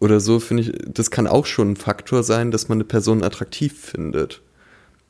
oder 0.01 0.21
so, 0.21 0.39
finde 0.39 0.65
ich, 0.65 0.73
das 0.87 1.11
kann 1.11 1.27
auch 1.27 1.47
schon 1.47 1.73
ein 1.73 1.77
Faktor 1.77 2.23
sein, 2.25 2.51
dass 2.51 2.69
man 2.69 2.77
eine 2.77 2.85
Person 2.85 3.23
attraktiv 3.23 3.73
findet. 3.81 4.43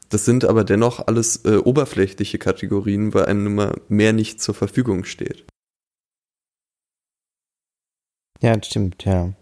Das 0.09 0.25
sind 0.25 0.45
aber 0.45 0.65
dennoch 0.65 1.07
alles 1.07 1.45
äh, 1.45 1.57
oberflächliche 1.57 2.39
Kategorien, 2.39 3.15
weil 3.15 3.27
einem 3.27 3.47
immer 3.47 3.75
mehr 3.89 4.13
nicht 4.13 4.41
zur 4.41 4.55
Verfügung 4.55 5.05
steht. 5.05 5.45
Ja, 8.41 8.57
das 8.57 8.67
stimmt, 8.67 9.05
ja. 9.05 9.33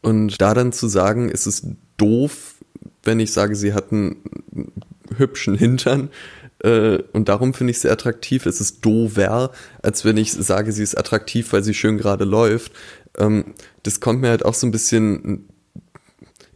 Und 0.00 0.40
da 0.40 0.54
dann 0.54 0.72
zu 0.72 0.88
sagen, 0.88 1.30
es 1.30 1.46
ist 1.46 1.66
doof, 1.96 2.56
wenn 3.02 3.20
ich 3.20 3.32
sage, 3.32 3.54
sie 3.54 3.72
hat 3.72 3.92
einen 3.92 4.22
hübschen 5.16 5.56
Hintern, 5.56 6.10
äh, 6.62 7.02
und 7.12 7.28
darum 7.28 7.54
finde 7.54 7.72
ich 7.72 7.80
sie 7.80 7.90
attraktiv. 7.90 8.46
Es 8.46 8.60
ist 8.60 8.84
dover, 8.84 9.50
als 9.82 10.04
wenn 10.04 10.16
ich 10.16 10.32
sage, 10.32 10.72
sie 10.72 10.82
ist 10.82 10.96
attraktiv, 10.96 11.52
weil 11.52 11.64
sie 11.64 11.74
schön 11.74 11.98
gerade 11.98 12.24
läuft. 12.24 12.72
Ähm, 13.18 13.54
das 13.82 14.00
kommt 14.00 14.20
mir 14.20 14.28
halt 14.28 14.44
auch 14.44 14.54
so 14.54 14.66
ein 14.66 14.70
bisschen 14.70 15.48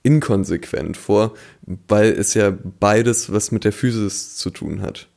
inkonsequent 0.07 0.97
vor, 0.97 1.35
weil 1.89 2.13
es 2.13 2.35
ja 2.35 2.53
beides 2.81 3.33
was 3.33 3.51
mit 3.51 3.65
der 3.65 3.73
Physis 3.73 4.37
zu 4.37 4.51
tun 4.51 4.81
hat. 4.81 5.09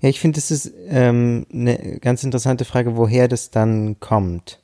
Ja, 0.00 0.08
ich 0.08 0.20
finde, 0.20 0.36
das 0.36 0.50
ist 0.50 0.72
ähm, 0.88 1.46
eine 1.52 1.98
ganz 2.00 2.24
interessante 2.24 2.64
Frage, 2.64 2.96
woher 2.96 3.28
das 3.28 3.50
dann 3.50 4.00
kommt. 4.00 4.60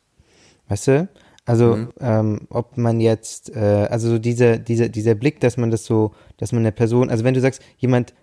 Weißt 0.69 0.87
du? 0.89 1.09
Also, 1.45 1.77
Mhm. 1.77 1.89
ähm, 2.01 2.41
ob 2.49 2.77
man 2.79 3.01
jetzt, 3.01 3.55
äh, 3.55 3.87
also 3.91 4.09
so 4.09 4.19
dieser, 4.19 4.59
dieser, 4.59 4.89
dieser 4.89 5.15
Blick, 5.15 5.39
dass 5.41 5.57
man 5.57 5.71
das 5.71 5.85
so, 5.85 6.13
dass 6.39 6.53
man 6.53 6.61
eine 6.61 6.73
Person, 6.73 7.11
also 7.11 7.23
wenn 7.25 7.35
du 7.35 7.41
sagst, 7.41 7.61
jemand 7.79 8.15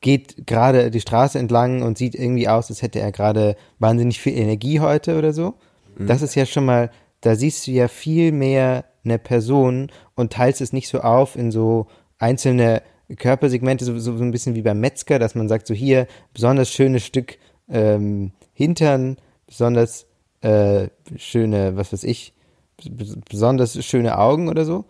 geht 0.00 0.46
gerade 0.46 0.90
die 0.90 1.00
Straße 1.00 1.38
entlang 1.38 1.82
und 1.82 1.98
sieht 1.98 2.14
irgendwie 2.14 2.48
aus, 2.48 2.70
als 2.70 2.82
hätte 2.82 3.00
er 3.00 3.12
gerade 3.12 3.56
wahnsinnig 3.78 4.20
viel 4.20 4.34
Energie 4.36 4.80
heute 4.80 5.16
oder 5.18 5.32
so, 5.32 5.54
das 5.98 6.22
ist 6.22 6.34
ja 6.34 6.46
schon 6.46 6.64
mal, 6.64 6.90
da 7.20 7.34
siehst 7.34 7.66
du 7.66 7.72
ja 7.72 7.88
viel 7.88 8.32
mehr 8.32 8.84
eine 9.04 9.18
Person 9.18 9.90
und 10.14 10.32
teilst 10.32 10.60
es 10.60 10.72
nicht 10.72 10.88
so 10.88 11.00
auf 11.00 11.36
in 11.36 11.50
so 11.50 11.86
einzelne 12.18 12.82
Körpersegmente, 13.16 13.84
so, 13.84 13.98
so, 13.98 14.12
ein 14.12 14.30
bisschen 14.30 14.54
wie 14.54 14.62
beim 14.62 14.80
Metzger, 14.80 15.18
dass 15.18 15.34
man 15.34 15.48
sagt, 15.48 15.66
so 15.66 15.74
hier, 15.74 16.06
besonders 16.32 16.70
schönes 16.70 17.04
Stück 17.04 17.38
ähm, 17.68 18.32
Hintern, 18.52 19.16
besonders 19.46 20.06
äh, 20.42 20.88
schöne, 21.16 21.76
was 21.76 21.92
weiß 21.92 22.04
ich, 22.04 22.34
bes- 22.80 23.18
besonders 23.28 23.84
schöne 23.84 24.18
Augen 24.18 24.48
oder 24.48 24.64
so. 24.64 24.84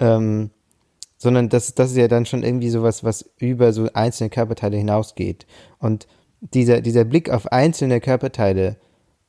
Ähm, 0.00 0.50
sondern 1.16 1.48
das, 1.48 1.74
das 1.74 1.92
ist 1.92 1.96
ja 1.96 2.08
dann 2.08 2.26
schon 2.26 2.42
irgendwie 2.42 2.68
sowas, 2.68 3.04
was 3.04 3.30
über 3.38 3.72
so 3.72 3.88
einzelne 3.94 4.28
Körperteile 4.28 4.76
hinausgeht. 4.76 5.46
Und 5.78 6.08
dieser, 6.40 6.80
dieser 6.80 7.04
Blick 7.04 7.30
auf 7.30 7.46
einzelne 7.52 8.00
Körperteile, 8.00 8.76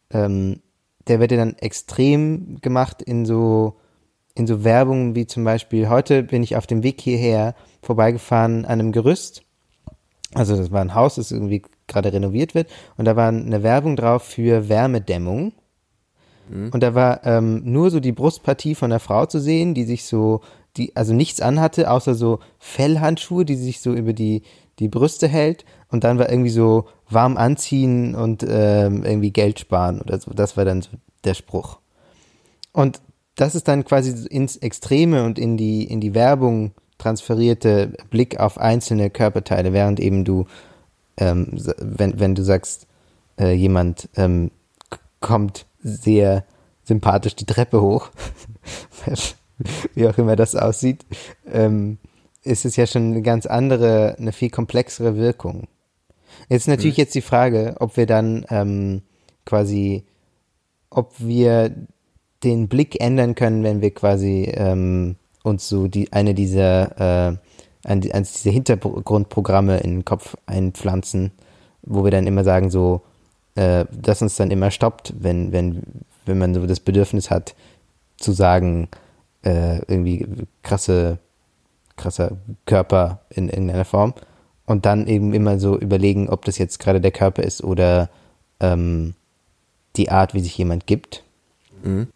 ähm, 0.10 0.62
der 1.08 1.20
wird 1.20 1.32
ja 1.32 1.38
dann 1.38 1.56
extrem 1.58 2.60
gemacht 2.62 3.02
in 3.02 3.26
so, 3.26 3.76
in 4.36 4.48
so 4.48 4.64
Werbung 4.64 5.16
wie 5.16 5.28
zum 5.28 5.44
Beispiel, 5.44 5.90
heute 5.90 6.24
bin 6.24 6.44
ich 6.44 6.56
auf 6.56 6.68
dem 6.68 6.84
Weg 6.84 7.02
hierher 7.02 7.56
vorbeigefahren 7.82 8.66
an 8.66 8.80
einem 8.80 8.92
Gerüst. 8.92 9.44
Also 10.34 10.56
das 10.56 10.72
war 10.72 10.82
ein 10.82 10.96
Haus, 10.96 11.16
das 11.16 11.32
irgendwie 11.32 11.62
gerade 11.88 12.12
renoviert 12.12 12.56
wird. 12.56 12.70
Und 12.98 13.06
da 13.06 13.16
war 13.16 13.30
eine 13.30 13.64
Werbung 13.64 13.96
drauf 13.96 14.24
für 14.24 14.70
Wärmedämmung. 14.70 15.54
Und 16.72 16.84
da 16.84 16.94
war 16.94 17.26
ähm, 17.26 17.62
nur 17.66 17.90
so 17.90 18.00
die 18.00 18.12
Brustpartie 18.12 18.76
von 18.76 18.90
der 18.90 19.00
Frau 19.00 19.26
zu 19.26 19.40
sehen, 19.40 19.74
die 19.74 19.84
sich 19.84 20.06
so, 20.06 20.42
die 20.76 20.96
also 20.96 21.14
nichts 21.14 21.42
anhatte, 21.42 21.90
außer 21.90 22.16
so 22.16 22.40
Fellhandschuhe, 22.60 23.46
die 23.46 23.56
sich 23.56 23.80
so 23.80 23.94
über 23.94 24.14
die, 24.14 24.44
die 24.80 24.88
Brüste 24.88 25.28
hält. 25.28 25.66
Und 25.90 26.04
dann 26.04 26.18
war 26.20 26.30
irgendwie 26.30 26.50
so 26.50 26.88
warm 27.10 27.38
anziehen 27.38 28.16
und 28.16 28.44
ähm, 28.48 29.04
irgendwie 29.04 29.32
Geld 29.32 29.60
sparen 29.60 30.02
oder 30.02 30.20
so. 30.20 30.32
Das 30.32 30.58
war 30.58 30.66
dann 30.66 30.82
so 30.82 30.90
der 31.24 31.34
Spruch. 31.34 31.80
Und 32.72 33.00
das 33.36 33.56
ist 33.56 33.68
dann 33.68 33.86
quasi 33.86 34.28
ins 34.28 34.58
Extreme 34.58 35.24
und 35.24 35.40
in 35.40 35.58
die, 35.58 35.84
in 35.84 36.02
die 36.02 36.14
Werbung 36.14 36.72
transferierte 36.98 37.94
Blick 38.10 38.40
auf 38.40 38.58
einzelne 38.58 39.10
Körperteile, 39.10 39.74
während 39.74 40.00
eben 40.00 40.24
du, 40.24 40.46
ähm, 41.18 41.58
wenn, 41.80 42.20
wenn 42.20 42.36
du 42.36 42.44
sagst, 42.44 42.88
äh, 43.40 43.54
jemand 43.54 44.10
ähm, 44.16 44.52
kommt 45.20 45.66
sehr 45.82 46.46
sympathisch 46.84 47.36
die 47.36 47.46
Treppe 47.46 47.82
hoch, 47.82 48.10
wie 49.96 50.08
auch 50.08 50.18
immer 50.18 50.36
das 50.36 50.56
aussieht, 50.56 51.06
ähm, 51.52 51.98
ist 52.44 52.66
es 52.66 52.76
ja 52.76 52.86
schon 52.86 53.12
eine 53.12 53.22
ganz 53.22 53.46
andere, 53.46 54.16
eine 54.18 54.32
viel 54.32 54.50
komplexere 54.50 55.16
Wirkung. 55.16 55.68
Jetzt 56.50 56.64
ist 56.64 56.68
natürlich 56.68 56.98
jetzt 56.98 57.16
die 57.16 57.22
Frage, 57.22 57.76
ob 57.80 57.98
wir 57.98 58.06
dann 58.06 58.46
ähm, 58.50 59.02
quasi, 59.46 60.04
ob 60.90 61.14
wir 61.20 61.72
den 62.44 62.68
Blick 62.68 63.02
ändern 63.02 63.36
können, 63.36 63.64
wenn 63.64 63.82
wir 63.82 63.94
quasi 63.94 64.52
ähm, 64.54 65.16
uns 65.44 65.68
so 65.70 65.88
die 65.88 66.12
eine 66.12 66.34
dieser 66.34 67.32
äh, 67.32 67.38
ein, 67.86 68.12
eines 68.12 68.34
dieser 68.34 68.52
Hintergrundprogramme 68.52 69.80
in 69.80 69.92
den 69.92 70.06
Kopf 70.06 70.36
einpflanzen, 70.46 71.32
wo 71.82 72.04
wir 72.04 72.12
dann 72.12 72.28
immer 72.28 72.44
sagen 72.44 72.70
so, 72.70 73.02
äh, 73.56 73.86
das 73.92 74.22
uns 74.22 74.36
dann 74.36 74.52
immer 74.52 74.72
stoppt, 74.72 75.14
wenn 75.20 75.52
wenn 75.52 75.84
wenn 76.26 76.38
man 76.38 76.54
so 76.54 76.66
das 76.66 76.80
Bedürfnis 76.80 77.30
hat 77.30 77.56
zu 78.18 78.32
sagen 78.32 78.88
äh, 79.44 79.80
irgendwie 79.88 80.28
krasse 80.62 81.20
krasser 81.98 82.38
Körper 82.66 83.22
in 83.30 83.50
irgendeiner 83.50 83.86
Form 83.86 84.14
und 84.66 84.86
dann 84.86 85.08
eben 85.08 85.34
immer 85.34 85.60
so 85.60 85.78
überlegen, 85.78 86.30
ob 86.30 86.46
das 86.46 86.58
jetzt 86.58 86.80
gerade 86.80 87.02
der 87.02 87.12
Körper 87.12 87.44
ist 87.44 87.64
oder 87.64 88.10
ähm, 88.60 89.14
die 89.96 90.10
Art, 90.10 90.34
wie 90.34 90.40
sich 90.40 90.58
jemand 90.58 90.88
gibt. 90.88 91.24
Mhm. 91.84 92.08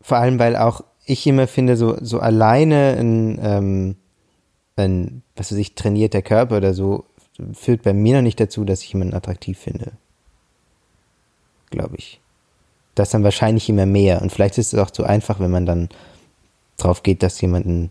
Vor 0.00 0.18
allem, 0.18 0.38
weil 0.38 0.56
auch 0.56 0.82
ich 1.04 1.26
immer 1.26 1.46
finde, 1.46 1.76
so, 1.76 1.96
so 2.00 2.20
alleine 2.20 2.96
ein, 2.98 3.38
ähm, 3.42 3.96
ein, 4.76 5.22
was 5.36 5.52
weiß 5.52 5.58
ich, 5.58 5.74
trainierter 5.74 6.22
Körper 6.22 6.56
oder 6.56 6.74
so, 6.74 7.04
führt 7.52 7.82
bei 7.82 7.92
mir 7.92 8.16
noch 8.16 8.22
nicht 8.22 8.40
dazu, 8.40 8.64
dass 8.64 8.82
ich 8.82 8.92
jemanden 8.92 9.14
attraktiv 9.14 9.58
finde. 9.58 9.92
Glaube 11.70 11.96
ich. 11.96 12.20
Das 12.94 13.10
dann 13.10 13.22
wahrscheinlich 13.22 13.68
immer 13.68 13.86
mehr. 13.86 14.22
Und 14.22 14.32
vielleicht 14.32 14.58
ist 14.58 14.72
es 14.72 14.78
auch 14.78 14.90
zu 14.90 15.04
einfach, 15.04 15.38
wenn 15.38 15.50
man 15.50 15.66
dann 15.66 15.88
drauf 16.78 17.02
geht, 17.02 17.22
dass 17.22 17.40
jemand 17.40 17.90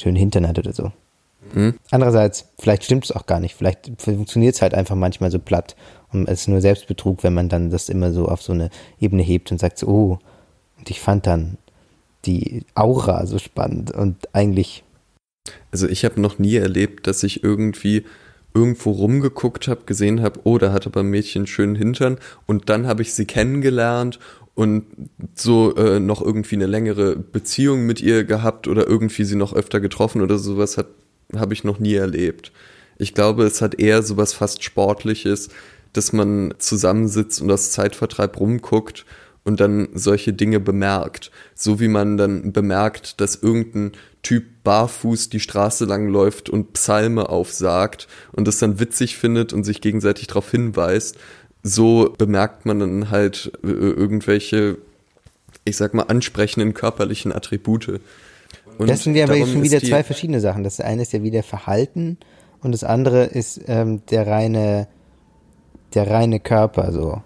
schönen 0.00 0.16
Hintern 0.16 0.46
hat 0.48 0.58
oder 0.58 0.72
so. 0.72 0.92
Mhm. 1.54 1.74
Andererseits, 1.90 2.46
vielleicht 2.58 2.84
stimmt 2.84 3.04
es 3.04 3.12
auch 3.12 3.26
gar 3.26 3.40
nicht. 3.40 3.54
Vielleicht 3.54 3.90
funktioniert 3.98 4.54
es 4.54 4.62
halt 4.62 4.74
einfach 4.74 4.96
manchmal 4.96 5.30
so 5.30 5.38
platt. 5.38 5.76
Und 6.12 6.28
es 6.28 6.42
ist 6.42 6.48
nur 6.48 6.60
Selbstbetrug, 6.60 7.22
wenn 7.22 7.34
man 7.34 7.48
dann 7.48 7.70
das 7.70 7.88
immer 7.88 8.12
so 8.12 8.26
auf 8.26 8.42
so 8.42 8.52
eine 8.52 8.70
Ebene 8.98 9.22
hebt 9.22 9.50
und 9.52 9.58
sagt 9.58 9.78
so, 9.78 9.86
oh, 9.86 10.18
und 10.78 10.90
ich 10.90 11.00
fand 11.00 11.26
dann 11.26 11.58
die 12.24 12.64
Aura 12.74 13.26
so 13.26 13.38
spannend 13.38 13.90
und 13.92 14.16
eigentlich, 14.34 14.84
Also 15.70 15.88
ich 15.88 16.04
habe 16.04 16.20
noch 16.20 16.38
nie 16.38 16.56
erlebt, 16.56 17.06
dass 17.06 17.22
ich 17.22 17.42
irgendwie 17.42 18.04
irgendwo 18.52 18.90
rumgeguckt 18.90 19.68
habe, 19.68 19.84
gesehen 19.86 20.22
habe, 20.22 20.40
oh, 20.44 20.58
da 20.58 20.72
hat 20.72 20.86
aber 20.86 21.00
ein 21.00 21.06
Mädchen 21.10 21.40
einen 21.40 21.46
schönen 21.46 21.76
Hintern 21.76 22.18
und 22.46 22.68
dann 22.68 22.86
habe 22.86 23.02
ich 23.02 23.14
sie 23.14 23.24
kennengelernt 23.24 24.18
und 24.60 24.84
so 25.34 25.74
äh, 25.76 26.00
noch 26.00 26.20
irgendwie 26.20 26.56
eine 26.56 26.66
längere 26.66 27.16
Beziehung 27.16 27.86
mit 27.86 28.02
ihr 28.02 28.24
gehabt 28.24 28.68
oder 28.68 28.86
irgendwie 28.86 29.24
sie 29.24 29.34
noch 29.34 29.54
öfter 29.54 29.80
getroffen 29.80 30.20
oder 30.20 30.38
sowas 30.38 30.76
hat 30.76 30.88
habe 31.34 31.54
ich 31.54 31.64
noch 31.64 31.78
nie 31.78 31.94
erlebt. 31.94 32.52
Ich 32.98 33.14
glaube, 33.14 33.44
es 33.44 33.62
hat 33.62 33.80
eher 33.80 34.02
sowas 34.02 34.34
fast 34.34 34.62
sportliches, 34.62 35.48
dass 35.94 36.12
man 36.12 36.52
zusammensitzt 36.58 37.40
und 37.40 37.50
aus 37.50 37.70
Zeitvertreib 37.70 38.38
rumguckt 38.38 39.06
und 39.44 39.60
dann 39.60 39.88
solche 39.94 40.34
Dinge 40.34 40.60
bemerkt. 40.60 41.30
So 41.54 41.80
wie 41.80 41.88
man 41.88 42.18
dann 42.18 42.52
bemerkt, 42.52 43.22
dass 43.22 43.36
irgendein 43.36 43.92
Typ 44.22 44.44
barfuß 44.64 45.30
die 45.30 45.40
Straße 45.40 45.86
lang 45.86 46.08
läuft 46.08 46.50
und 46.50 46.74
Psalme 46.74 47.30
aufsagt 47.30 48.06
und 48.32 48.46
das 48.46 48.58
dann 48.58 48.78
witzig 48.78 49.16
findet 49.16 49.54
und 49.54 49.64
sich 49.64 49.80
gegenseitig 49.80 50.26
darauf 50.26 50.50
hinweist. 50.50 51.16
So 51.62 52.14
bemerkt 52.16 52.66
man 52.66 52.78
dann 52.78 53.10
halt 53.10 53.52
äh, 53.62 53.68
irgendwelche, 53.68 54.78
ich 55.64 55.76
sag 55.76 55.94
mal, 55.94 56.04
ansprechenden 56.04 56.74
körperlichen 56.74 57.32
Attribute. 57.32 58.00
Und 58.78 58.88
das 58.88 59.04
sind 59.04 59.14
ja 59.14 59.24
aber 59.24 59.36
schon 59.46 59.62
wieder 59.62 59.80
zwei 59.80 60.02
verschiedene 60.02 60.40
Sachen. 60.40 60.64
Das 60.64 60.80
eine 60.80 61.02
ist 61.02 61.12
ja 61.12 61.22
wieder 61.22 61.42
Verhalten 61.42 62.18
und 62.62 62.72
das 62.72 62.84
andere 62.84 63.24
ist 63.24 63.60
ähm, 63.66 64.02
der 64.06 64.26
reine, 64.26 64.88
der 65.94 66.10
reine 66.10 66.40
Körper 66.40 66.92
so. 66.92 67.22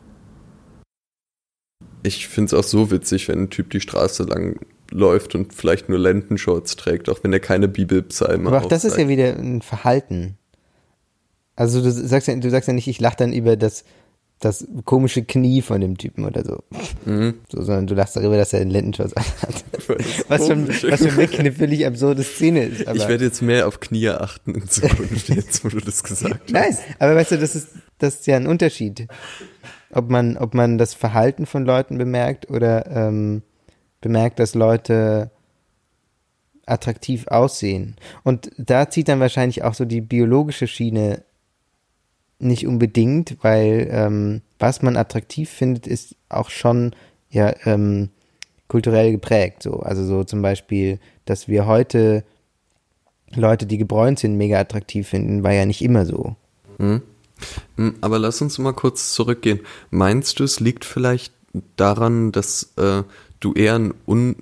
Ich 2.02 2.28
finde 2.28 2.46
es 2.48 2.54
auch 2.54 2.68
so 2.68 2.90
witzig, 2.90 3.28
wenn 3.28 3.44
ein 3.44 3.50
Typ 3.50 3.70
die 3.70 3.80
Straße 3.80 4.24
lang 4.24 4.58
läuft 4.90 5.34
und 5.34 5.54
vielleicht 5.54 5.88
nur 5.88 5.98
Lendenshorts 5.98 6.76
trägt, 6.76 7.08
auch 7.08 7.18
wenn 7.22 7.32
er 7.32 7.40
keine 7.40 7.68
Bibelpsalme 7.68 8.48
Aber 8.48 8.64
auch 8.64 8.68
das 8.68 8.84
ist 8.84 8.98
ja 8.98 9.08
wieder 9.08 9.36
ein 9.36 9.62
Verhalten. 9.62 10.36
Also 11.56 11.82
du 11.82 11.90
sagst 11.90 12.28
ja, 12.28 12.36
du 12.36 12.50
sagst 12.50 12.68
ja 12.68 12.74
nicht, 12.74 12.88
ich 12.88 13.00
lache 13.00 13.16
dann 13.16 13.32
über 13.32 13.56
das 13.56 13.84
das 14.44 14.66
komische 14.84 15.24
Knie 15.24 15.62
von 15.62 15.80
dem 15.80 15.96
Typen 15.96 16.24
oder 16.24 16.44
so. 16.44 16.62
Mhm. 17.04 17.34
so 17.48 17.62
sondern 17.62 17.86
du 17.86 17.94
lachst 17.94 18.16
darüber, 18.16 18.36
dass 18.36 18.52
er 18.52 18.60
einen 18.60 18.70
Lendenschutz 18.70 19.14
hat. 19.14 19.64
Was 20.28 20.46
schon, 20.46 20.68
was 20.68 21.00
schon 21.00 21.16
wirklich 21.16 21.40
eine 21.40 21.52
völlig 21.52 21.86
absurde 21.86 22.22
Szene 22.22 22.64
ist. 22.64 22.80
ich 22.80 23.08
werde 23.08 23.24
jetzt 23.24 23.42
mehr 23.42 23.68
auf 23.68 23.80
Knie 23.80 24.08
achten 24.08 24.54
in 24.54 24.66
Zukunft, 24.68 25.28
jetzt 25.28 25.64
wo 25.64 25.68
du 25.68 25.80
das 25.80 26.02
gesagt 26.02 26.40
hast. 26.42 26.52
Nein, 26.52 26.76
aber 26.98 27.16
weißt 27.16 27.32
du, 27.32 27.38
das 27.38 27.54
ist, 27.54 27.68
das 27.98 28.14
ist 28.14 28.26
ja 28.26 28.36
ein 28.36 28.46
Unterschied. 28.46 29.08
Ob 29.90 30.08
man, 30.08 30.38
ob 30.38 30.54
man 30.54 30.78
das 30.78 30.94
Verhalten 30.94 31.44
von 31.44 31.66
Leuten 31.66 31.98
bemerkt 31.98 32.48
oder 32.48 32.86
ähm, 32.90 33.42
bemerkt, 34.00 34.38
dass 34.38 34.54
Leute 34.54 35.30
attraktiv 36.66 37.28
aussehen. 37.28 37.96
Und 38.22 38.50
da 38.56 38.88
zieht 38.88 39.08
dann 39.08 39.20
wahrscheinlich 39.20 39.64
auch 39.64 39.74
so 39.74 39.84
die 39.84 40.00
biologische 40.00 40.66
Schiene 40.66 41.24
nicht 42.44 42.66
unbedingt, 42.66 43.36
weil 43.42 43.88
ähm, 43.90 44.42
was 44.58 44.82
man 44.82 44.96
attraktiv 44.96 45.50
findet, 45.50 45.86
ist 45.86 46.16
auch 46.28 46.50
schon 46.50 46.94
ja 47.30 47.54
ähm, 47.64 48.10
kulturell 48.68 49.12
geprägt. 49.12 49.62
So. 49.62 49.80
Also 49.80 50.04
so 50.04 50.24
zum 50.24 50.42
Beispiel, 50.42 50.98
dass 51.24 51.48
wir 51.48 51.66
heute 51.66 52.24
Leute, 53.34 53.66
die 53.66 53.78
gebräunt 53.78 54.18
sind, 54.18 54.36
mega 54.36 54.58
attraktiv 54.58 55.08
finden, 55.08 55.42
war 55.42 55.52
ja 55.52 55.66
nicht 55.66 55.82
immer 55.82 56.06
so. 56.06 56.36
Hm. 56.78 57.02
hm 57.76 57.94
aber 58.00 58.18
lass 58.18 58.40
uns 58.40 58.58
mal 58.58 58.72
kurz 58.72 59.12
zurückgehen. 59.12 59.60
Meinst 59.90 60.38
du, 60.38 60.44
es 60.44 60.60
liegt 60.60 60.84
vielleicht 60.84 61.32
daran, 61.76 62.32
dass 62.32 62.72
äh, 62.76 63.02
du 63.40 63.54
eher 63.54 63.74
ein 63.78 63.94
un 64.06 64.36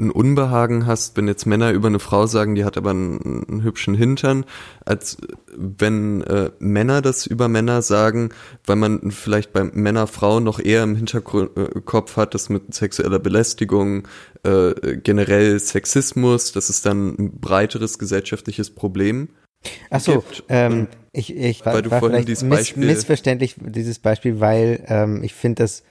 ein 0.00 0.10
Unbehagen 0.10 0.86
hast, 0.86 1.16
wenn 1.16 1.28
jetzt 1.28 1.46
Männer 1.46 1.70
über 1.70 1.88
eine 1.88 1.98
Frau 1.98 2.26
sagen, 2.26 2.54
die 2.54 2.64
hat 2.64 2.76
aber 2.76 2.90
einen, 2.90 3.44
einen 3.48 3.62
hübschen 3.62 3.94
Hintern, 3.94 4.44
als 4.84 5.18
wenn 5.54 6.22
äh, 6.22 6.50
Männer 6.58 7.02
das 7.02 7.26
über 7.26 7.48
Männer 7.48 7.82
sagen, 7.82 8.30
weil 8.64 8.76
man 8.76 9.10
vielleicht 9.10 9.52
bei 9.52 9.64
Männer, 9.64 10.06
Frauen 10.06 10.44
noch 10.44 10.58
eher 10.58 10.82
im 10.82 10.96
Hinterkopf 10.96 12.16
hat, 12.16 12.34
das 12.34 12.48
mit 12.48 12.74
sexueller 12.74 13.18
Belästigung, 13.18 14.08
äh, 14.42 14.96
generell 14.96 15.58
Sexismus, 15.60 16.52
das 16.52 16.70
ist 16.70 16.86
dann 16.86 17.14
ein 17.18 17.40
breiteres 17.40 17.98
gesellschaftliches 17.98 18.70
Problem. 18.70 19.28
Ach 19.90 20.00
so, 20.00 20.24
ähm, 20.48 20.88
ich, 21.12 21.36
ich 21.36 21.66
war, 21.66 21.90
war 21.90 22.00
vielleicht 22.00 22.28
miss, 22.28 22.48
Beispiel 22.48 22.86
missverständlich 22.86 23.56
dieses 23.58 23.98
Beispiel, 23.98 24.40
weil 24.40 24.82
ähm, 24.86 25.22
ich 25.22 25.34
finde 25.34 25.64
das 25.64 25.82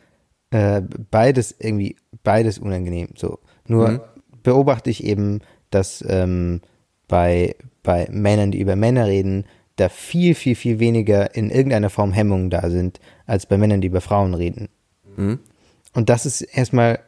äh, 0.52 0.82
beides 1.12 1.56
irgendwie 1.60 1.96
beides 2.24 2.58
unangenehm. 2.58 3.10
So 3.16 3.40
nur 3.70 3.90
mhm. 3.90 4.00
beobachte 4.44 4.90
ich 4.90 5.04
eben, 5.04 5.42
dass 5.70 6.04
ähm, 6.08 6.62
bei, 7.08 7.56
bei 7.84 8.08
Männern, 8.12 8.52
die 8.52 8.60
über 8.60 8.76
Männer 8.76 9.08
reden, 9.08 9.46
da 9.76 9.88
viel, 9.88 10.36
viel, 10.36 10.56
viel 10.56 10.80
weniger 10.80 11.36
in 11.36 11.50
irgendeiner 11.50 11.90
Form 11.90 12.12
Hemmungen 12.12 12.50
da 12.50 12.70
sind, 12.70 13.00
als 13.26 13.46
bei 13.46 13.58
Männern, 13.58 13.80
die 13.80 13.88
über 13.88 14.02
Frauen 14.02 14.34
reden. 14.34 14.68
Mhm. 15.16 15.40
Und 15.94 16.10
das 16.10 16.26
ist 16.26 16.42
erstmal 16.42 17.00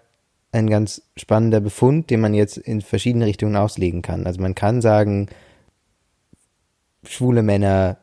ein 0.51 0.69
ganz 0.69 1.01
spannender 1.17 1.59
Befund, 1.59 2.09
den 2.09 2.21
man 2.21 2.33
jetzt 2.33 2.57
in 2.57 2.81
verschiedene 2.81 3.25
Richtungen 3.25 3.55
auslegen 3.55 4.01
kann. 4.01 4.25
Also 4.25 4.41
man 4.41 4.55
kann 4.55 4.81
sagen, 4.81 5.27
schwule 7.03 7.41
Männer 7.41 7.97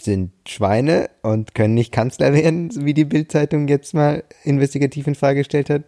sind 0.00 0.32
Schweine 0.48 1.10
und 1.22 1.54
können 1.54 1.74
nicht 1.74 1.92
Kanzler 1.92 2.32
werden, 2.32 2.70
wie 2.84 2.94
die 2.94 3.04
Bildzeitung 3.04 3.68
jetzt 3.68 3.94
mal 3.94 4.24
investigativ 4.44 5.06
in 5.06 5.14
Frage 5.14 5.40
gestellt 5.40 5.70
hat. 5.70 5.82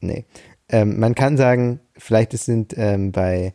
Nee 0.00 0.24
ähm, 0.68 0.98
man 0.98 1.14
kann 1.14 1.36
sagen, 1.36 1.80
vielleicht 1.96 2.34
es 2.34 2.44
sind 2.44 2.74
ähm, 2.76 3.12
bei, 3.12 3.54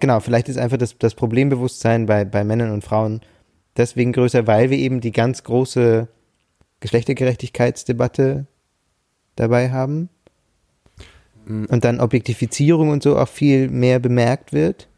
genau, 0.00 0.20
vielleicht 0.20 0.48
ist 0.48 0.58
einfach 0.58 0.78
das, 0.78 0.96
das 0.98 1.14
Problembewusstsein 1.14 2.06
bei, 2.06 2.24
bei 2.24 2.44
Männern 2.44 2.70
und 2.70 2.84
Frauen 2.84 3.20
deswegen 3.76 4.12
größer, 4.12 4.46
weil 4.46 4.70
wir 4.70 4.78
eben 4.78 5.00
die 5.00 5.12
ganz 5.12 5.44
große 5.44 6.08
Geschlechtergerechtigkeitsdebatte 6.80 8.46
dabei 9.36 9.70
haben. 9.70 10.08
Mhm. 11.46 11.66
Und 11.66 11.84
dann 11.84 12.00
Objektifizierung 12.00 12.90
und 12.90 13.02
so 13.02 13.18
auch 13.18 13.28
viel 13.28 13.68
mehr 13.68 13.98
bemerkt 13.98 14.52
wird. 14.52 14.88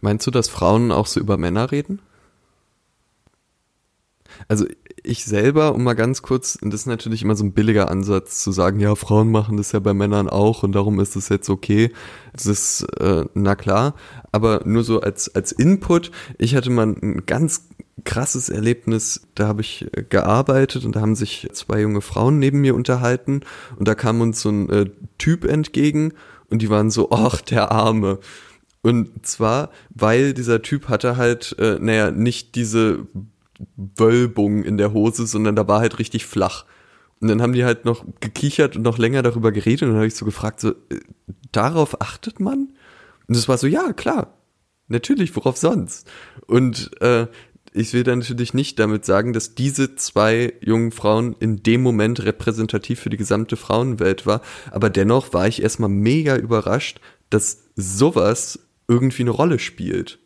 Meinst 0.00 0.26
du, 0.26 0.30
dass 0.30 0.48
Frauen 0.48 0.90
auch 0.90 1.06
so 1.06 1.20
über 1.20 1.36
Männer 1.36 1.70
reden? 1.70 2.00
Also 4.48 4.66
ich 5.04 5.24
selber, 5.24 5.74
um 5.74 5.84
mal 5.84 5.94
ganz 5.94 6.22
kurz, 6.22 6.58
das 6.62 6.80
ist 6.80 6.86
natürlich 6.86 7.22
immer 7.22 7.36
so 7.36 7.44
ein 7.44 7.52
billiger 7.52 7.90
Ansatz 7.90 8.42
zu 8.42 8.52
sagen, 8.52 8.80
ja, 8.80 8.94
Frauen 8.94 9.30
machen 9.30 9.56
das 9.56 9.72
ja 9.72 9.80
bei 9.80 9.94
Männern 9.94 10.28
auch 10.28 10.62
und 10.62 10.72
darum 10.72 11.00
ist 11.00 11.16
es 11.16 11.28
jetzt 11.28 11.48
okay. 11.50 11.92
Das 12.32 12.46
ist, 12.46 12.82
äh, 13.00 13.24
na 13.34 13.54
klar, 13.54 13.94
aber 14.32 14.62
nur 14.64 14.84
so 14.84 15.00
als, 15.00 15.34
als 15.34 15.52
Input. 15.52 16.10
Ich 16.38 16.54
hatte 16.54 16.70
mal 16.70 16.86
ein 16.86 17.24
ganz 17.26 17.68
krasses 18.04 18.48
Erlebnis, 18.48 19.28
da 19.34 19.48
habe 19.48 19.60
ich 19.60 19.86
äh, 19.92 20.04
gearbeitet 20.08 20.84
und 20.84 20.96
da 20.96 21.00
haben 21.00 21.14
sich 21.14 21.48
zwei 21.52 21.80
junge 21.80 22.00
Frauen 22.00 22.38
neben 22.38 22.60
mir 22.60 22.74
unterhalten 22.74 23.40
und 23.76 23.88
da 23.88 23.94
kam 23.94 24.20
uns 24.20 24.40
so 24.40 24.50
ein 24.50 24.70
äh, 24.70 24.86
Typ 25.18 25.44
entgegen 25.44 26.12
und 26.50 26.62
die 26.62 26.70
waren 26.70 26.90
so, 26.90 27.10
ach, 27.12 27.40
der 27.40 27.72
Arme. 27.72 28.18
Und 28.80 29.26
zwar, 29.26 29.70
weil 29.90 30.34
dieser 30.34 30.62
Typ 30.62 30.88
hatte 30.88 31.16
halt, 31.16 31.56
äh, 31.58 31.78
naja, 31.80 32.10
nicht 32.10 32.54
diese 32.54 33.06
Wölbung 33.76 34.62
in 34.64 34.76
der 34.76 34.92
Hose, 34.92 35.26
sondern 35.26 35.56
da 35.56 35.66
war 35.68 35.80
halt 35.80 35.98
richtig 35.98 36.26
flach. 36.26 36.64
Und 37.20 37.28
dann 37.28 37.42
haben 37.42 37.52
die 37.52 37.64
halt 37.64 37.84
noch 37.84 38.04
gekichert 38.20 38.76
und 38.76 38.82
noch 38.82 38.98
länger 38.98 39.22
darüber 39.22 39.50
geredet 39.50 39.82
und 39.82 39.88
dann 39.88 39.96
habe 39.96 40.06
ich 40.06 40.14
so 40.14 40.24
gefragt, 40.24 40.60
so, 40.60 40.70
äh, 40.70 41.00
darauf 41.50 42.00
achtet 42.00 42.38
man? 42.38 42.68
Und 43.26 43.36
es 43.36 43.48
war 43.48 43.58
so, 43.58 43.66
ja, 43.66 43.92
klar, 43.92 44.38
natürlich, 44.86 45.34
worauf 45.34 45.56
sonst? 45.56 46.08
Und 46.46 46.90
äh, 47.00 47.26
ich 47.72 47.92
will 47.92 48.04
dann 48.04 48.20
natürlich 48.20 48.54
nicht 48.54 48.78
damit 48.78 49.04
sagen, 49.04 49.32
dass 49.32 49.54
diese 49.54 49.96
zwei 49.96 50.54
jungen 50.60 50.92
Frauen 50.92 51.36
in 51.38 51.62
dem 51.62 51.82
Moment 51.82 52.24
repräsentativ 52.24 53.00
für 53.00 53.10
die 53.10 53.16
gesamte 53.16 53.56
Frauenwelt 53.56 54.26
war, 54.26 54.40
aber 54.70 54.88
dennoch 54.90 55.32
war 55.32 55.48
ich 55.48 55.62
erstmal 55.62 55.90
mega 55.90 56.36
überrascht, 56.36 57.00
dass 57.30 57.64
sowas 57.76 58.60
irgendwie 58.86 59.22
eine 59.22 59.30
Rolle 59.30 59.58
spielt. 59.58 60.18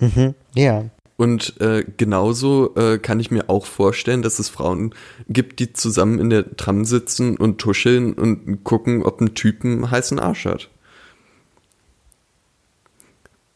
Mhm, 0.00 0.34
ja. 0.54 0.84
Und 1.16 1.60
äh, 1.60 1.84
genauso 1.98 2.74
äh, 2.76 2.98
kann 2.98 3.20
ich 3.20 3.30
mir 3.30 3.50
auch 3.50 3.66
vorstellen, 3.66 4.22
dass 4.22 4.38
es 4.38 4.48
Frauen 4.48 4.94
gibt, 5.28 5.58
die 5.58 5.72
zusammen 5.74 6.18
in 6.18 6.30
der 6.30 6.56
Tram 6.56 6.86
sitzen 6.86 7.36
und 7.36 7.58
tuscheln 7.58 8.14
und 8.14 8.64
gucken, 8.64 9.02
ob 9.02 9.20
ein 9.20 9.34
Typen 9.34 9.90
heißen 9.90 10.18
Arsch 10.18 10.46
hat. 10.46 10.70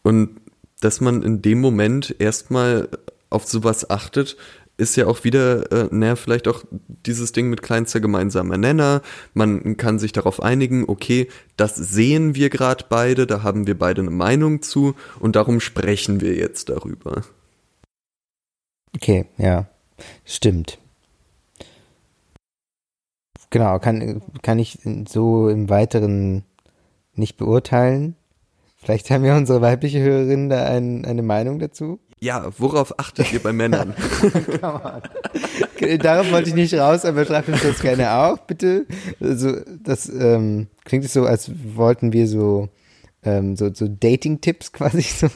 Und 0.03 0.39
dass 0.81 1.01
man 1.01 1.23
in 1.23 1.41
dem 1.41 1.59
Moment 1.59 2.15
erstmal 2.19 2.89
auf 3.31 3.47
sowas 3.47 3.89
achtet, 3.89 4.37
ist 4.77 4.95
ja 4.95 5.07
auch 5.07 5.23
wieder, 5.23 5.71
äh, 5.71 5.87
naja, 5.91 6.15
vielleicht 6.15 6.47
auch 6.47 6.63
dieses 7.05 7.31
Ding 7.31 7.49
mit 7.49 7.61
kleinster 7.61 7.99
gemeinsamer 7.99 8.57
Nenner. 8.57 9.01
Man 9.33 9.77
kann 9.77 9.99
sich 9.99 10.11
darauf 10.11 10.41
einigen, 10.41 10.85
okay, 10.87 11.27
das 11.57 11.75
sehen 11.75 12.35
wir 12.35 12.49
gerade 12.49 12.85
beide, 12.89 13.25
da 13.27 13.43
haben 13.43 13.67
wir 13.67 13.77
beide 13.77 14.01
eine 14.01 14.11
Meinung 14.11 14.61
zu 14.61 14.95
und 15.19 15.35
darum 15.35 15.59
sprechen 15.59 16.21
wir 16.21 16.35
jetzt 16.35 16.69
darüber. 16.69 17.23
Okay, 18.95 19.25
ja, 19.37 19.67
stimmt. 20.25 20.77
Genau, 23.49 23.79
kann, 23.79 24.21
kann 24.41 24.59
ich 24.59 24.79
so 25.07 25.47
im 25.47 25.69
Weiteren 25.69 26.43
nicht 27.13 27.37
beurteilen. 27.37 28.15
Vielleicht 28.75 29.09
haben 29.09 29.23
ja 29.23 29.37
unsere 29.37 29.61
weibliche 29.61 30.01
Hörerin 30.01 30.49
da 30.49 30.65
ein, 30.65 31.05
eine 31.05 31.23
Meinung 31.23 31.59
dazu. 31.59 31.99
Ja, 32.21 32.49
worauf 32.57 32.97
achtet 32.97 33.33
ihr 33.33 33.39
bei 33.39 33.53
Männern? 33.53 33.93
Darauf 35.99 36.31
wollte 36.31 36.49
ich 36.49 36.55
nicht 36.55 36.73
raus, 36.73 37.05
aber 37.05 37.25
schreibt 37.25 37.49
uns 37.49 37.61
das 37.61 37.79
gerne 37.81 38.11
auch, 38.11 38.37
bitte. 38.39 38.85
Also, 39.19 39.57
das 39.83 40.07
ähm, 40.09 40.67
klingt 40.85 41.09
so, 41.09 41.25
als 41.25 41.51
wollten 41.75 42.13
wir 42.13 42.27
so 42.27 42.69
ähm, 43.25 43.55
so, 43.55 43.73
so 43.73 43.87
Dating-Tipps 43.87 44.71
quasi. 44.71 45.01
So, 45.01 45.27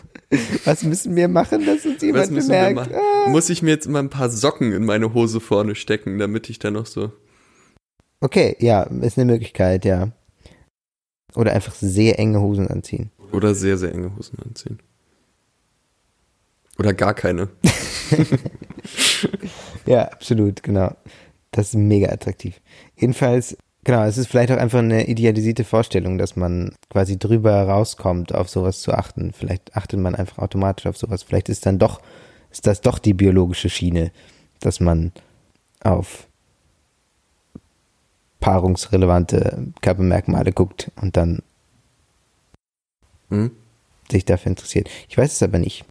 was 0.64 0.84
müssen 0.84 1.16
wir 1.16 1.28
machen, 1.28 1.66
dass 1.66 1.86
uns 1.86 2.02
jemand 2.02 2.24
Was 2.24 2.32
müssen 2.32 2.52
wir 2.52 2.68
bemerkt? 2.70 2.94
Ah. 2.94 3.30
Muss 3.30 3.50
ich 3.50 3.62
mir 3.62 3.72
jetzt 3.72 3.90
mal 3.90 4.00
ein 4.00 4.10
paar 4.12 4.30
Socken 4.30 4.72
in 4.72 4.86
meine 4.86 5.14
Hose 5.14 5.40
vorne 5.40 5.76
stecken, 5.76 6.20
damit 6.20 6.50
ich 6.50 6.60
da 6.60 6.70
noch 6.72 6.86
so. 6.86 7.12
Okay, 8.22 8.56
ja, 8.60 8.84
ist 8.84 9.18
eine 9.18 9.32
Möglichkeit, 9.32 9.86
ja. 9.86 10.12
Oder 11.36 11.54
einfach 11.54 11.74
sehr 11.74 12.20
enge 12.20 12.40
Hosen 12.42 12.68
anziehen. 12.68 13.12
Oder 13.32 13.56
sehr, 13.56 13.78
sehr 13.78 13.94
enge 13.94 14.16
Hosen 14.16 14.38
anziehen. 14.46 14.80
Oder 16.80 16.94
gar 16.94 17.14
keine. 17.14 17.50
Ja, 19.86 20.04
absolut, 20.04 20.64
genau. 20.64 20.96
Das 21.52 21.70
ist 21.70 21.76
mega 21.76 22.10
attraktiv. 22.12 22.62
Jedenfalls, 22.96 23.58
genau, 23.84 24.04
es 24.04 24.18
ist 24.18 24.28
vielleicht 24.28 24.52
auch 24.52 24.58
einfach 24.58 24.80
eine 24.80 25.08
idealisierte 25.08 25.64
Vorstellung, 25.64 26.18
dass 26.18 26.36
man 26.36 26.76
quasi 26.90 27.18
drüber 27.18 27.64
rauskommt, 27.64 28.34
auf 28.36 28.50
sowas 28.50 28.82
zu 28.82 28.94
achten. 28.94 29.34
Vielleicht 29.34 29.76
achtet 29.76 30.00
man 30.00 30.16
einfach 30.16 30.38
automatisch 30.38 30.86
auf 30.86 30.98
sowas. 30.98 31.24
Vielleicht 31.24 31.50
ist 31.50 31.66
dann 31.66 31.80
doch, 31.80 32.02
ist 32.52 32.68
das 32.68 32.82
doch 32.82 33.00
die 33.00 33.14
biologische 33.14 33.70
Schiene, 33.70 34.12
dass 34.60 34.80
man 34.80 35.12
auf 35.84 36.28
paarungsrelevante 38.40 39.74
Körpermerkmale 39.82 40.52
guckt 40.52 40.92
und 41.02 41.18
dann 41.18 41.42
Hm? 43.30 43.52
sich 44.12 44.26
dafür 44.26 44.52
interessiert. 44.52 44.90
Ich 45.08 45.18
weiß 45.18 45.34
es 45.34 45.44
aber 45.44 45.60
nicht. 45.60 45.86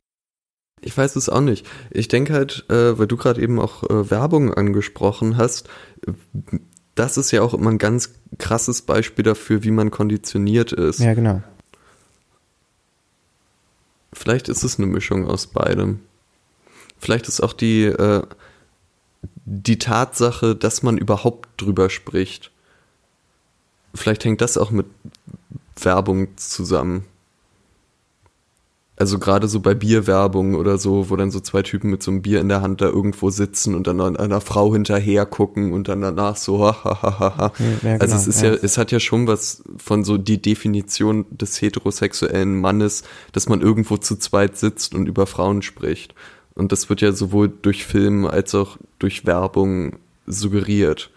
Ich 0.81 0.97
weiß 0.97 1.17
es 1.17 1.29
auch 1.29 1.41
nicht. 1.41 1.67
Ich 1.91 2.09
denke 2.09 2.33
halt, 2.33 2.65
äh, 2.69 2.99
weil 2.99 3.07
du 3.07 3.17
gerade 3.17 3.41
eben 3.41 3.59
auch 3.61 3.85
äh, 3.85 4.11
Werbung 4.11 4.55
angesprochen 4.55 5.37
hast, 5.37 5.69
das 6.95 7.17
ist 7.17 7.31
ja 7.31 7.43
auch 7.43 7.55
immer 7.55 7.71
ein 7.71 7.79
ganz 7.79 8.15
krasses 8.39 8.83
Beispiel 8.83 9.23
dafür, 9.25 9.63
wie 9.63 9.71
man 9.71 9.91
konditioniert 9.91 10.73
ist. 10.73 11.01
Ja, 11.01 11.15
genau. 11.15 11.43
Vielleicht 14.13 14.49
ist 14.49 14.65
es 14.65 14.79
eine 14.79 14.87
Mischung 14.87 15.27
aus 15.27 15.47
beidem. 15.47 16.01
Vielleicht 16.99 17.29
ist 17.29 17.41
auch 17.41 17.53
die, 17.53 17.85
äh, 17.85 18.23
die 19.45 19.79
Tatsache, 19.79 20.57
dass 20.57 20.83
man 20.83 20.99
überhaupt 20.99 21.49
drüber 21.57 21.89
spricht. 21.91 22.51
Vielleicht 23.95 24.25
hängt 24.25 24.41
das 24.41 24.59
auch 24.59 24.71
mit 24.71 24.87
Werbung 25.81 26.37
zusammen. 26.37 27.05
Also 28.99 29.21
gerade 29.21 29.47
so 29.47 29.61
bei 29.61 29.75
Bierwerbung 29.75 30.57
oder 30.57 30.77
so, 30.77 31.09
wo 31.09 31.15
dann 31.15 31.31
so 31.31 31.39
zwei 31.39 31.63
Typen 31.63 31.89
mit 31.91 32.03
so 32.03 32.11
einem 32.11 32.21
Bier 32.21 32.41
in 32.41 32.49
der 32.49 32.63
Hand 32.63 32.81
da 32.81 32.87
irgendwo 32.87 33.31
sitzen 33.31 33.77
und 33.77 33.87
dann 33.87 34.01
an 34.01 34.17
einer 34.17 34.41
Frau 34.41 34.73
hinterher 34.73 35.25
gucken 35.25 35.73
und 35.73 35.87
dann 35.87 36.01
danach 36.01 36.37
so 36.37 36.65
ha 36.65 36.77
ha 36.83 37.03
ha 37.03 37.19
ha. 37.21 37.37
ha. 37.39 37.53
Ja, 37.59 37.91
ja, 37.91 37.97
also 37.99 38.07
genau, 38.07 38.17
es 38.17 38.27
ist 38.27 38.43
ja. 38.43 38.51
ja, 38.51 38.59
es 38.61 38.77
hat 38.77 38.91
ja 38.91 38.99
schon 38.99 39.29
was 39.29 39.63
von 39.77 40.03
so 40.03 40.19
die 40.19 40.43
Definition 40.43 41.27
des 41.31 41.63
heterosexuellen 41.63 42.61
Mannes, 42.61 43.05
dass 43.31 43.49
man 43.49 43.61
irgendwo 43.61 43.99
zu 43.99 44.17
zweit 44.17 44.57
sitzt 44.57 44.97
und 44.97 45.07
über 45.07 45.29
Frauen 45.29 45.63
spricht. 45.63 46.15
Und 46.55 46.73
das 46.73 46.89
wird 46.89 47.01
ja 47.01 47.13
sowohl 47.13 47.49
durch 47.49 47.87
Film 47.87 48.27
als 48.27 48.53
auch 48.57 48.79
durch 48.99 49.25
Werbung 49.25 50.01
suggeriert. 50.27 51.11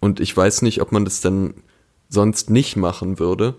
Und 0.00 0.18
ich 0.18 0.36
weiß 0.36 0.62
nicht, 0.62 0.82
ob 0.82 0.90
man 0.90 1.04
das 1.04 1.20
dann 1.20 1.54
sonst 2.08 2.50
nicht 2.50 2.74
machen 2.76 3.20
würde. 3.20 3.54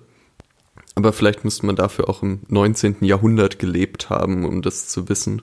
Aber 0.96 1.14
vielleicht 1.14 1.44
müsste 1.44 1.66
man 1.66 1.76
dafür 1.76 2.10
auch 2.10 2.24
im 2.24 2.42
19. 2.48 2.98
Jahrhundert 3.02 3.60
gelebt 3.60 4.10
haben, 4.10 4.46
um 4.46 4.62
das 4.62 4.88
zu 4.88 5.08
wissen. 5.10 5.42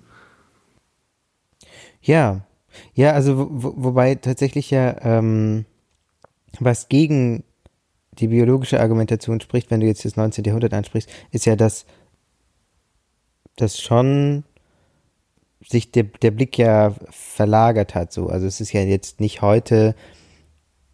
Ja, 2.03 2.47
ja, 2.95 3.13
also 3.13 3.39
wo, 3.39 3.49
wo, 3.51 3.75
wobei 3.77 4.15
tatsächlich 4.17 4.71
ja 4.71 4.97
ähm, 5.03 5.65
was 6.61 6.89
gegen 6.89 7.45
die 8.13 8.29
biologische 8.29 8.81
Argumentation 8.81 9.41
spricht, 9.41 9.71
wenn 9.71 9.81
du 9.81 9.87
jetzt 9.87 10.05
das 10.05 10.17
19. 10.17 10.45
Jahrhundert 10.45 10.73
ansprichst, 10.73 11.11
ist 11.31 11.47
ja, 11.47 11.57
dass 11.57 11.87
das 13.57 13.81
schon 13.81 14.45
sich 15.67 15.91
der, 15.91 16.05
der 16.05 16.31
Blick 16.31 16.57
ja 16.59 16.95
verlagert 17.11 17.95
hat 17.95 18.13
so. 18.13 18.29
Also 18.29 18.47
es 18.47 18.61
ist 18.61 18.73
ja 18.73 18.83
jetzt 18.83 19.21
nicht 19.21 19.43
heute, 19.43 19.95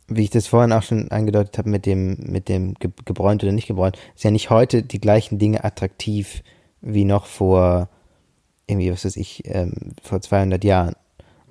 wie 0.08 0.22
ich 0.24 0.30
das 0.30 0.46
vorhin 0.46 0.72
auch 0.72 0.82
schon 0.82 1.10
angedeutet 1.10 1.58
habe 1.58 1.70
mit 1.70 1.86
dem, 1.86 2.16
mit 2.20 2.48
dem 2.48 2.74
ge 2.74 2.90
gebräunt 3.04 3.42
oder 3.42 3.52
nicht 3.52 3.68
gebräunt, 3.68 3.96
ist 4.14 4.24
ja 4.24 4.30
nicht 4.30 4.50
heute 4.50 4.82
die 4.82 5.00
gleichen 5.00 5.38
Dinge 5.38 5.64
attraktiv 5.64 6.42
wie 6.80 7.04
noch 7.04 7.26
vor 7.26 7.88
irgendwie, 8.66 8.92
was 8.92 9.04
weiß 9.04 9.16
ich, 9.16 9.42
ähm, 9.46 9.72
vor 10.02 10.20
200 10.20 10.64
Jahren. 10.64 10.94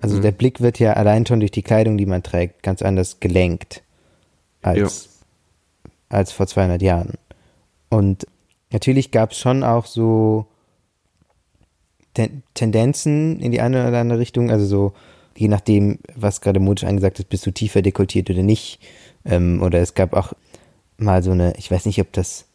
Also 0.01 0.17
Mhm. 0.17 0.21
der 0.21 0.31
Blick 0.31 0.61
wird 0.61 0.79
ja 0.79 0.93
allein 0.93 1.25
schon 1.25 1.39
durch 1.39 1.51
die 1.51 1.61
Kleidung, 1.61 1.97
die 1.97 2.05
man 2.05 2.23
trägt, 2.23 2.63
ganz 2.63 2.81
anders 2.81 3.19
gelenkt 3.19 3.83
als, 4.61 5.09
als 6.09 6.31
vor 6.31 6.47
200 6.47 6.81
Jahren. 6.81 7.13
Und 7.89 8.25
natürlich 8.71 9.11
gab 9.11 9.31
es 9.31 9.39
schon 9.39 9.63
auch 9.63 9.85
so 9.85 10.47
Ten 12.13 12.43
Tendenzen 12.55 13.39
in 13.39 13.53
die 13.53 13.61
eine 13.61 13.87
oder 13.87 13.99
andere 13.99 14.19
Richtung, 14.19 14.51
also 14.51 14.65
so, 14.65 14.93
je 15.35 15.47
nachdem, 15.47 15.99
was 16.15 16.41
gerade 16.41 16.59
modisch 16.59 16.83
angesagt 16.83 17.19
ist, 17.19 17.29
bist 17.29 17.45
du 17.45 17.51
tiefer 17.51 17.81
dekoltiert 17.81 18.29
oder 18.29 18.43
nicht. 18.43 18.79
Ähm, 19.25 19.61
oder 19.61 19.79
es 19.79 19.93
gab 19.93 20.13
auch 20.13 20.33
mal 20.97 21.23
so 21.23 21.31
eine, 21.31 21.53
ich 21.57 21.69
weiß 21.69 21.85
nicht, 21.85 21.99
ob 21.99 22.11
das 22.13 22.45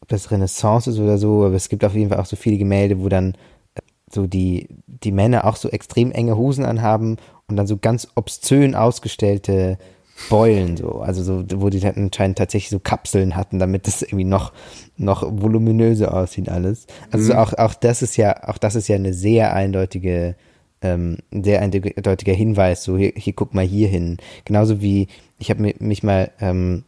ob 0.00 0.08
das 0.08 0.30
Renaissance 0.30 0.90
ist 0.90 0.98
oder 0.98 1.18
so, 1.18 1.44
aber 1.44 1.54
es 1.54 1.68
gibt 1.68 1.84
auf 1.84 1.94
jeden 1.94 2.10
Fall 2.10 2.20
auch 2.20 2.26
so 2.26 2.36
viele 2.36 2.58
Gemälde, 2.58 3.00
wo 3.00 3.08
dann 3.08 3.34
äh, 3.74 3.80
so 4.10 4.26
die, 4.26 4.68
die 4.86 5.12
Männer 5.12 5.44
auch 5.44 5.56
so 5.56 5.68
extrem 5.68 6.10
enge 6.12 6.36
Hosen 6.36 6.64
anhaben 6.64 7.16
und 7.48 7.56
dann 7.56 7.66
so 7.66 7.76
ganz 7.76 8.08
obszön 8.14 8.74
ausgestellte 8.74 9.78
Beulen 10.28 10.76
so, 10.76 11.00
also 11.00 11.22
so, 11.22 11.44
wo 11.60 11.70
die 11.70 11.80
dann 11.80 11.94
anscheinend 11.96 12.38
tatsächlich 12.38 12.70
so 12.70 12.78
Kapseln 12.78 13.36
hatten, 13.36 13.58
damit 13.58 13.86
das 13.86 14.02
irgendwie 14.02 14.24
noch, 14.24 14.52
noch 14.96 15.22
voluminöser 15.22 16.12
aussieht 16.14 16.48
alles. 16.48 16.86
Also 17.10 17.26
so 17.26 17.34
auch, 17.34 17.54
auch 17.54 17.74
das 17.74 18.02
ist 18.02 18.16
ja, 18.16 18.48
auch 18.48 18.58
das 18.58 18.74
ist 18.74 18.88
ja 18.88 18.96
eine 18.96 19.14
sehr 19.14 19.54
eindeutige, 19.54 20.36
ähm, 20.82 21.18
ein 21.32 21.44
sehr 21.44 21.60
eindeutiger 21.62 22.32
Hinweis, 22.32 22.84
so 22.84 22.96
hier, 22.96 23.12
hier 23.16 23.32
guck 23.32 23.54
mal 23.54 23.64
hier 23.64 23.88
hin. 23.88 24.18
Genauso 24.44 24.80
wie, 24.80 25.08
ich 25.38 25.50
habe 25.50 25.62
mi- 25.62 25.76
mich 25.78 26.02
mal 26.02 26.30
ähm, 26.40 26.84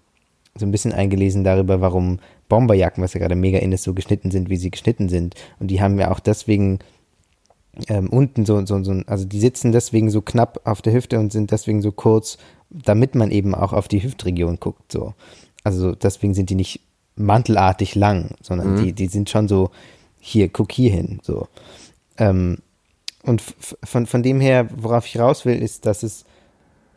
so 0.54 0.66
ein 0.66 0.70
bisschen 0.70 0.92
eingelesen 0.92 1.44
darüber, 1.44 1.80
warum 1.80 2.18
Bomberjacken, 2.48 3.02
was 3.02 3.14
ja 3.14 3.20
gerade 3.20 3.34
mega 3.34 3.58
in 3.58 3.72
ist, 3.72 3.84
so 3.84 3.94
geschnitten 3.94 4.30
sind, 4.30 4.50
wie 4.50 4.56
sie 4.56 4.70
geschnitten 4.70 5.08
sind. 5.08 5.34
Und 5.58 5.68
die 5.68 5.80
haben 5.80 5.98
ja 5.98 6.10
auch 6.10 6.20
deswegen 6.20 6.80
ähm, 7.88 8.10
unten 8.10 8.44
so, 8.44 8.64
so, 8.66 8.82
so, 8.84 8.92
also 9.06 9.24
die 9.24 9.40
sitzen 9.40 9.72
deswegen 9.72 10.10
so 10.10 10.20
knapp 10.20 10.60
auf 10.64 10.82
der 10.82 10.92
Hüfte 10.92 11.18
und 11.18 11.32
sind 11.32 11.50
deswegen 11.50 11.80
so 11.80 11.90
kurz, 11.92 12.36
damit 12.68 13.14
man 13.14 13.30
eben 13.30 13.54
auch 13.54 13.72
auf 13.72 13.88
die 13.88 14.02
Hüftregion 14.02 14.60
guckt, 14.60 14.92
so. 14.92 15.14
Also 15.64 15.94
deswegen 15.94 16.34
sind 16.34 16.50
die 16.50 16.54
nicht 16.54 16.80
mantelartig 17.14 17.94
lang, 17.94 18.34
sondern 18.42 18.76
die, 18.82 18.92
die 18.92 19.06
sind 19.06 19.30
schon 19.30 19.48
so, 19.48 19.70
hier, 20.18 20.48
guck 20.48 20.72
hier 20.72 20.90
hin, 20.90 21.20
so. 21.22 21.46
Ähm, 22.18 22.58
und 23.22 23.42
von, 23.84 24.06
von 24.06 24.22
dem 24.22 24.40
her, 24.40 24.68
worauf 24.76 25.06
ich 25.06 25.18
raus 25.18 25.44
will, 25.44 25.60
ist, 25.60 25.86
dass 25.86 26.02
es 26.02 26.24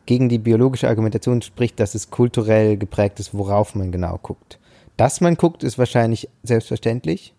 gegen 0.06 0.28
die 0.28 0.38
biologische 0.38 0.88
Argumentation 0.88 1.42
spricht, 1.42 1.80
dass 1.80 1.94
es 1.94 2.10
kulturell 2.10 2.76
geprägt 2.76 3.20
ist, 3.20 3.34
worauf 3.34 3.74
man 3.74 3.92
genau 3.92 4.18
guckt. 4.22 4.58
Dass 4.96 5.20
man 5.20 5.36
guckt, 5.36 5.62
ist 5.62 5.78
wahrscheinlich 5.78 6.28
selbstverständlich. 6.42 7.34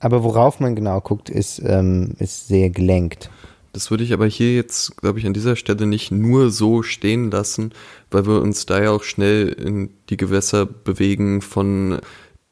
Aber 0.00 0.24
worauf 0.24 0.60
man 0.60 0.74
genau 0.74 1.00
guckt, 1.00 1.30
ist, 1.30 1.62
ähm, 1.64 2.14
ist 2.18 2.48
sehr 2.48 2.70
gelenkt. 2.70 3.30
Das 3.72 3.90
würde 3.90 4.04
ich 4.04 4.12
aber 4.12 4.26
hier 4.26 4.54
jetzt, 4.54 4.96
glaube 4.98 5.18
ich, 5.18 5.26
an 5.26 5.32
dieser 5.32 5.56
Stelle 5.56 5.86
nicht 5.86 6.10
nur 6.10 6.50
so 6.50 6.82
stehen 6.82 7.30
lassen, 7.30 7.72
weil 8.10 8.26
wir 8.26 8.42
uns 8.42 8.66
da 8.66 8.82
ja 8.82 8.90
auch 8.90 9.02
schnell 9.02 9.48
in 9.48 9.90
die 10.10 10.18
Gewässer 10.18 10.66
bewegen 10.66 11.40
von, 11.40 12.00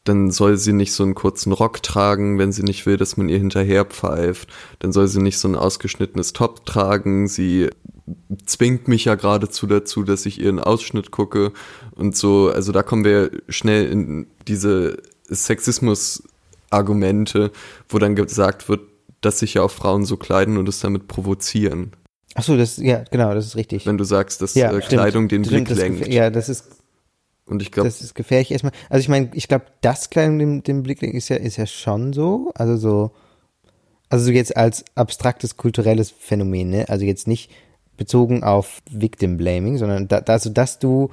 dann 0.04 0.30
soll 0.30 0.56
sie 0.56 0.72
nicht 0.72 0.94
so 0.94 1.02
einen 1.02 1.14
kurzen 1.14 1.52
Rock 1.52 1.82
tragen, 1.82 2.38
wenn 2.38 2.52
sie 2.52 2.62
nicht 2.62 2.86
will, 2.86 2.96
dass 2.96 3.18
man 3.18 3.28
ihr 3.28 3.38
hinterher 3.38 3.84
pfeift. 3.84 4.48
Dann 4.78 4.92
soll 4.92 5.08
sie 5.08 5.20
nicht 5.20 5.38
so 5.38 5.48
ein 5.48 5.56
ausgeschnittenes 5.56 6.32
Top 6.32 6.64
tragen. 6.64 7.28
Sie 7.28 7.68
zwingt 8.46 8.88
mich 8.88 9.04
ja 9.04 9.14
geradezu 9.14 9.66
dazu, 9.66 10.02
dass 10.02 10.24
ich 10.26 10.40
ihren 10.40 10.58
Ausschnitt 10.58 11.10
gucke 11.10 11.52
und 11.94 12.16
so. 12.16 12.50
Also 12.50 12.72
da 12.72 12.82
kommen 12.82 13.04
wir 13.04 13.30
schnell 13.48 13.90
in 13.90 14.26
diese 14.48 15.02
Sexismus-Argumente, 15.28 17.50
wo 17.88 17.98
dann 17.98 18.16
gesagt 18.16 18.70
wird, 18.70 18.80
dass 19.20 19.40
sich 19.40 19.52
ja 19.54 19.62
auch 19.62 19.70
Frauen 19.70 20.04
so 20.06 20.16
kleiden 20.16 20.56
und 20.56 20.66
es 20.68 20.80
damit 20.80 21.08
provozieren. 21.08 21.92
Ach 22.34 22.42
so, 22.42 22.56
das, 22.56 22.78
ja, 22.78 23.04
genau, 23.10 23.34
das 23.34 23.44
ist 23.46 23.56
richtig. 23.56 23.84
Wenn 23.86 23.98
du 23.98 24.04
sagst, 24.04 24.40
dass 24.40 24.54
ja, 24.54 24.72
äh. 24.72 24.80
Kleidung 24.80 25.28
den 25.28 25.44
Stimmt, 25.44 25.66
Blick 25.66 25.78
lenkt. 25.78 26.08
Ja, 26.08 26.30
das 26.30 26.48
ist, 26.48 26.79
Und 27.50 27.62
ich 27.62 27.72
glaube, 27.72 27.88
das 27.88 28.00
ist 28.00 28.14
gefährlich 28.14 28.52
erstmal. 28.52 28.72
Also 28.88 29.00
ich 29.00 29.08
meine, 29.08 29.30
ich 29.34 29.48
glaube, 29.48 29.66
das 29.80 30.08
Kleidung 30.08 30.38
den, 30.38 30.62
den 30.62 30.82
Blick 30.82 31.00
lenkt 31.02 31.16
ist 31.16 31.28
ja, 31.28 31.36
ist 31.36 31.56
ja 31.56 31.66
schon 31.66 32.12
so. 32.12 32.52
Also 32.54 32.76
so, 32.76 33.10
also 34.08 34.26
so 34.26 34.30
jetzt 34.30 34.56
als 34.56 34.84
abstraktes 34.94 35.56
kulturelles 35.56 36.10
Phänomen, 36.10 36.70
ne? 36.70 36.88
Also 36.88 37.04
jetzt 37.04 37.26
nicht 37.26 37.50
bezogen 37.96 38.44
auf 38.44 38.82
Victim 38.88 39.36
Blaming, 39.36 39.78
sondern 39.78 40.06
da, 40.06 40.18
also 40.18 40.48
dass 40.48 40.78
du 40.78 41.10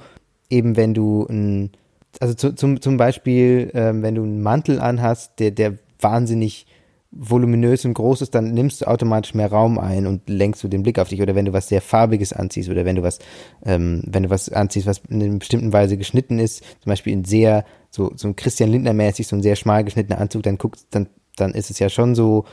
eben, 0.48 0.76
wenn 0.76 0.94
du 0.94 1.26
ein, 1.28 1.72
also 2.20 2.34
zu, 2.34 2.54
zum, 2.54 2.80
zum 2.80 2.96
Beispiel, 2.96 3.70
ähm, 3.74 4.02
wenn 4.02 4.14
du 4.14 4.22
einen 4.22 4.40
Mantel 4.40 4.80
anhast, 4.80 5.40
der, 5.40 5.50
der 5.50 5.76
wahnsinnig 6.00 6.66
voluminös 7.10 7.84
und 7.84 7.94
groß 7.94 8.20
ist, 8.22 8.34
dann 8.34 8.52
nimmst 8.52 8.82
du 8.82 8.86
automatisch 8.86 9.34
mehr 9.34 9.50
Raum 9.50 9.78
ein 9.78 10.06
und 10.06 10.28
lenkst 10.28 10.62
du 10.62 10.68
den 10.68 10.82
Blick 10.82 10.98
auf 10.98 11.08
dich. 11.08 11.22
Oder 11.22 11.34
wenn 11.34 11.46
du 11.46 11.52
was 11.52 11.68
sehr 11.68 11.80
farbiges 11.80 12.32
anziehst 12.32 12.68
oder 12.68 12.84
wenn 12.84 12.96
du 12.96 13.02
was, 13.02 13.18
ähm, 13.64 14.02
wenn 14.06 14.24
du 14.24 14.30
was 14.30 14.50
anziehst, 14.50 14.86
was 14.86 15.00
in 15.08 15.22
einer 15.22 15.38
bestimmten 15.38 15.72
Weise 15.72 15.96
geschnitten 15.96 16.38
ist, 16.38 16.62
zum 16.80 16.90
Beispiel 16.90 17.14
in 17.14 17.24
sehr 17.24 17.64
so, 17.90 18.12
so 18.14 18.28
ein 18.28 18.36
Christian 18.36 18.70
Lindner-mäßig, 18.70 19.26
so 19.26 19.36
ein 19.36 19.42
sehr 19.42 19.56
schmal 19.56 19.84
geschnittener 19.84 20.20
Anzug, 20.20 20.42
dann 20.42 20.58
guckst, 20.58 20.86
dann, 20.90 21.08
dann 21.36 21.52
ist 21.52 21.70
es 21.70 21.78
ja 21.78 21.88
schon 21.88 22.14
so 22.14 22.44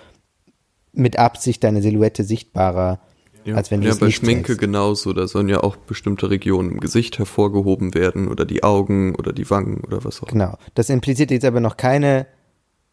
mit 0.94 1.20
Absicht 1.20 1.62
deine 1.65 1.82
Silhouette 1.82 2.24
sichtbarer, 2.24 3.02
Ja, 3.44 3.56
als 3.56 3.70
wenn 3.72 3.82
du 3.82 3.88
ja 3.88 3.94
es 3.94 4.00
bei 4.00 4.06
nicht 4.06 4.15
Schminke 4.15 4.54
trägst. 4.54 4.62
genauso. 4.62 5.12
Da 5.12 5.28
sollen 5.28 5.50
ja 5.50 5.60
auch 5.62 5.76
bestimmte 5.76 6.30
Regionen 6.30 6.72
im 6.72 6.80
Gesicht 6.80 7.20
hervorgehoben 7.20 7.94
werden 7.94 8.30
oder 8.30 8.46
die 8.46 8.63
Augen 8.63 9.15
oder 9.15 9.34
die 9.34 9.50
Wangen 9.50 9.82
oder 9.86 10.06
was 10.06 10.24
auch 10.24 10.32
immer. 10.32 10.46
Genau. 10.46 10.58
Das 10.76 10.89
impliziert 10.89 11.32
jetzt 11.32 11.44
aber 11.44 11.60
noch 11.60 11.76
keine 11.76 12.28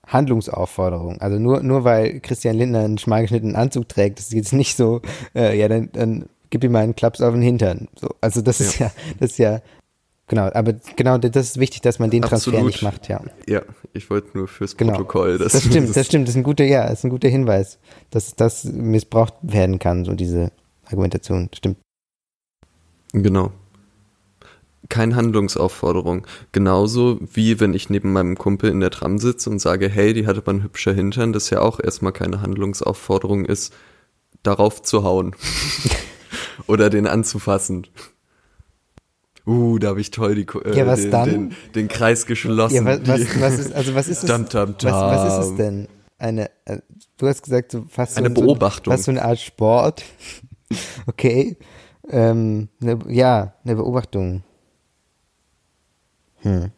Handlungsaufforderung. 0.06 1.20
Also 1.20 1.38
nur, 1.38 1.62
nur 1.62 1.84
weil 1.84 2.20
Christian 2.20 2.56
Lindner 2.56 2.80
einen 2.80 2.98
schmal 2.98 3.22
geschnittenen 3.22 3.56
Anzug 3.56 3.88
trägt, 3.88 4.18
das 4.18 4.26
ist 4.26 4.32
jetzt 4.32 4.52
nicht 4.52 4.76
so, 4.76 5.00
äh, 5.34 5.58
ja, 5.58 5.68
dann, 5.68 5.90
dann 5.92 6.26
gib 6.50 6.64
ihm 6.64 6.72
mal 6.72 6.80
einen 6.82 6.96
Klaps 6.96 7.20
auf 7.20 7.32
den 7.32 7.42
Hintern. 7.42 7.88
So, 8.00 8.10
also 8.20 8.42
das 8.42 8.60
ist 8.60 8.78
ja, 8.78 8.90
das 9.20 9.32
ist 9.32 9.38
ja, 9.38 9.60
genau, 10.26 10.50
aber 10.52 10.74
genau, 10.96 11.18
das 11.18 11.46
ist 11.46 11.58
wichtig, 11.60 11.82
dass 11.82 11.98
man 11.98 12.10
den 12.10 12.22
Transfer 12.22 12.50
Absolut. 12.50 12.66
nicht 12.66 12.82
macht, 12.82 13.08
ja. 13.08 13.20
Ja, 13.48 13.62
ich 13.92 14.10
wollte 14.10 14.36
nur 14.36 14.48
fürs 14.48 14.76
Genau. 14.76 14.92
Protokoll. 14.92 15.38
Das, 15.38 15.52
dass- 15.52 15.64
stimmt, 15.64 15.96
das 15.96 16.06
stimmt, 16.06 16.26
das 16.28 16.34
ist 16.34 16.38
ein 16.40 16.44
guter, 16.44 16.64
ja, 16.64 16.82
das 16.88 16.98
ist 17.00 17.04
ein 17.04 17.10
guter 17.10 17.28
Hinweis, 17.28 17.78
dass 18.10 18.34
das 18.34 18.64
missbraucht 18.64 19.34
werden 19.42 19.78
kann, 19.78 20.04
so 20.04 20.14
diese 20.14 20.50
Argumentation. 20.86 21.48
Stimmt. 21.54 21.78
Genau. 23.12 23.50
Keine 24.88 25.16
Handlungsaufforderung. 25.16 26.26
Genauso 26.50 27.18
wie 27.20 27.60
wenn 27.60 27.72
ich 27.72 27.88
neben 27.88 28.12
meinem 28.12 28.36
Kumpel 28.36 28.70
in 28.70 28.80
der 28.80 28.90
Tram 28.90 29.18
sitze 29.18 29.48
und 29.48 29.60
sage, 29.60 29.88
hey, 29.88 30.12
die 30.12 30.26
hat 30.26 30.36
aber 30.36 30.52
ein 30.52 30.62
hübscher 30.62 30.92
Hintern, 30.92 31.32
das 31.32 31.50
ja 31.50 31.60
auch 31.60 31.80
erstmal 31.80 32.12
keine 32.12 32.42
Handlungsaufforderung 32.42 33.44
ist, 33.44 33.72
darauf 34.42 34.82
zu 34.82 35.04
hauen. 35.04 35.34
Oder 36.66 36.90
den 36.90 37.06
anzufassen. 37.06 37.86
Uh, 39.46 39.78
da 39.78 39.88
habe 39.88 40.00
ich 40.00 40.10
toll 40.10 40.36
die, 40.36 40.46
äh, 40.64 40.76
Ja, 40.76 40.94
den? 40.94 41.50
Den, 41.50 41.56
den 41.74 41.88
Kreis 41.88 42.26
geschlossen. 42.26 42.74
Ja, 42.74 42.84
was, 42.84 43.00
was, 43.06 43.40
was 43.40 43.58
ist, 43.58 43.72
also 43.72 43.94
was 43.94 44.08
ist 44.08 44.18
es? 44.22 44.28
Dam, 44.28 44.48
dam, 44.48 44.74
Was, 44.80 44.92
was 44.92 45.38
ist 45.38 45.50
es 45.50 45.56
denn? 45.56 45.88
Eine, 46.18 46.50
äh, 46.64 46.78
du 47.18 47.26
hast 47.26 47.42
gesagt, 47.42 47.72
so 47.72 47.84
fast 47.88 48.16
Eine 48.18 48.28
so, 48.28 48.34
Beobachtung. 48.34 48.92
Fast 48.92 49.04
so 49.04 49.10
eine 49.10 49.22
Art 49.22 49.40
Sport. 49.40 50.04
Okay. 51.06 51.58
Ähm, 52.08 52.70
ne, 52.80 52.98
ja, 53.08 53.52
eine 53.62 53.76
Beobachtung. 53.76 54.42
Hm. 56.42 56.70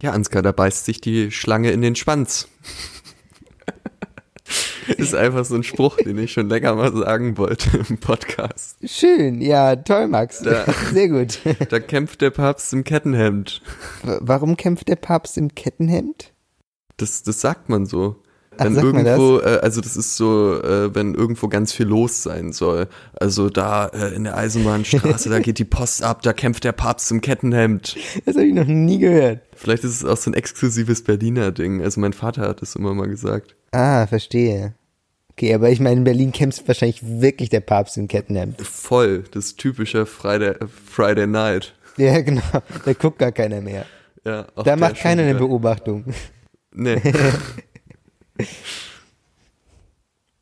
Ja, 0.00 0.12
Ansgar, 0.12 0.42
da 0.42 0.52
beißt 0.52 0.84
sich 0.84 1.00
die 1.00 1.32
Schlange 1.32 1.72
in 1.72 1.82
den 1.82 1.96
Schwanz. 1.96 2.46
ist 4.96 5.14
einfach 5.14 5.44
so 5.44 5.56
ein 5.56 5.64
Spruch, 5.64 5.96
den 5.96 6.16
ich 6.18 6.32
schon 6.32 6.48
länger 6.48 6.74
mal 6.76 6.96
sagen 6.96 7.36
wollte 7.36 7.84
im 7.88 7.98
Podcast. 7.98 8.78
Schön, 8.88 9.40
ja, 9.40 9.74
toll, 9.76 10.06
Max. 10.06 10.38
Da- 10.40 10.72
Sehr 10.92 11.08
gut. 11.08 11.40
Da 11.70 11.80
kämpft 11.80 12.20
der 12.20 12.30
Papst 12.30 12.72
im 12.72 12.84
Kettenhemd. 12.84 13.60
Warum 14.02 14.56
kämpft 14.56 14.88
der 14.88 14.96
Papst 14.96 15.36
im 15.36 15.54
Kettenhemd? 15.54 16.32
Das, 16.96 17.22
das 17.24 17.40
sagt 17.40 17.68
man 17.68 17.84
so. 17.84 18.22
Ach, 18.58 18.64
Wenn 18.64 18.74
man 18.74 18.84
irgendwo, 19.06 19.38
äh, 19.38 19.58
also 19.62 19.80
das 19.80 19.96
ist 19.96 20.16
so, 20.16 20.60
äh, 20.62 20.94
wenn 20.94 21.14
irgendwo 21.14 21.48
ganz 21.48 21.72
viel 21.72 21.86
los 21.86 22.22
sein 22.22 22.52
soll. 22.52 22.88
Also 23.14 23.48
da 23.50 23.86
äh, 23.86 24.14
in 24.14 24.24
der 24.24 24.36
Eisenbahnstraße, 24.36 25.30
da 25.30 25.38
geht 25.38 25.58
die 25.58 25.64
Post 25.64 26.02
ab, 26.02 26.22
da 26.22 26.32
kämpft 26.32 26.64
der 26.64 26.72
Papst 26.72 27.10
im 27.10 27.20
Kettenhemd. 27.20 27.96
Das 28.26 28.34
habe 28.36 28.46
ich 28.46 28.54
noch 28.54 28.66
nie 28.66 28.98
gehört. 28.98 29.40
Vielleicht 29.54 29.84
ist 29.84 29.92
es 29.92 30.04
auch 30.04 30.16
so 30.16 30.30
ein 30.30 30.34
exklusives 30.34 31.02
Berliner 31.04 31.52
Ding. 31.52 31.82
Also 31.82 32.00
mein 32.00 32.12
Vater 32.12 32.42
hat 32.42 32.62
es 32.62 32.74
immer 32.76 32.94
mal 32.94 33.08
gesagt. 33.08 33.54
Ah, 33.72 34.06
verstehe. 34.06 34.74
Okay, 35.32 35.54
aber 35.54 35.70
ich 35.70 35.78
meine, 35.78 35.98
in 35.98 36.04
Berlin 36.04 36.32
kämpft 36.32 36.66
wahrscheinlich 36.66 37.00
wirklich 37.02 37.48
der 37.48 37.60
Papst 37.60 37.96
im 37.96 38.08
Kettenhemd. 38.08 38.60
Voll, 38.60 39.22
das 39.30 39.54
typische 39.54 40.04
Friday, 40.04 40.54
Friday 40.90 41.28
Night. 41.28 41.74
Ja, 41.96 42.20
genau. 42.20 42.42
Da 42.84 42.92
guckt 42.92 43.18
gar 43.18 43.30
keiner 43.32 43.60
mehr. 43.60 43.86
Ja, 44.24 44.46
Da 44.64 44.76
macht 44.76 44.96
keiner 44.96 45.22
eine. 45.22 45.36
Beobachtung. 45.36 46.04
Nee. 46.72 47.00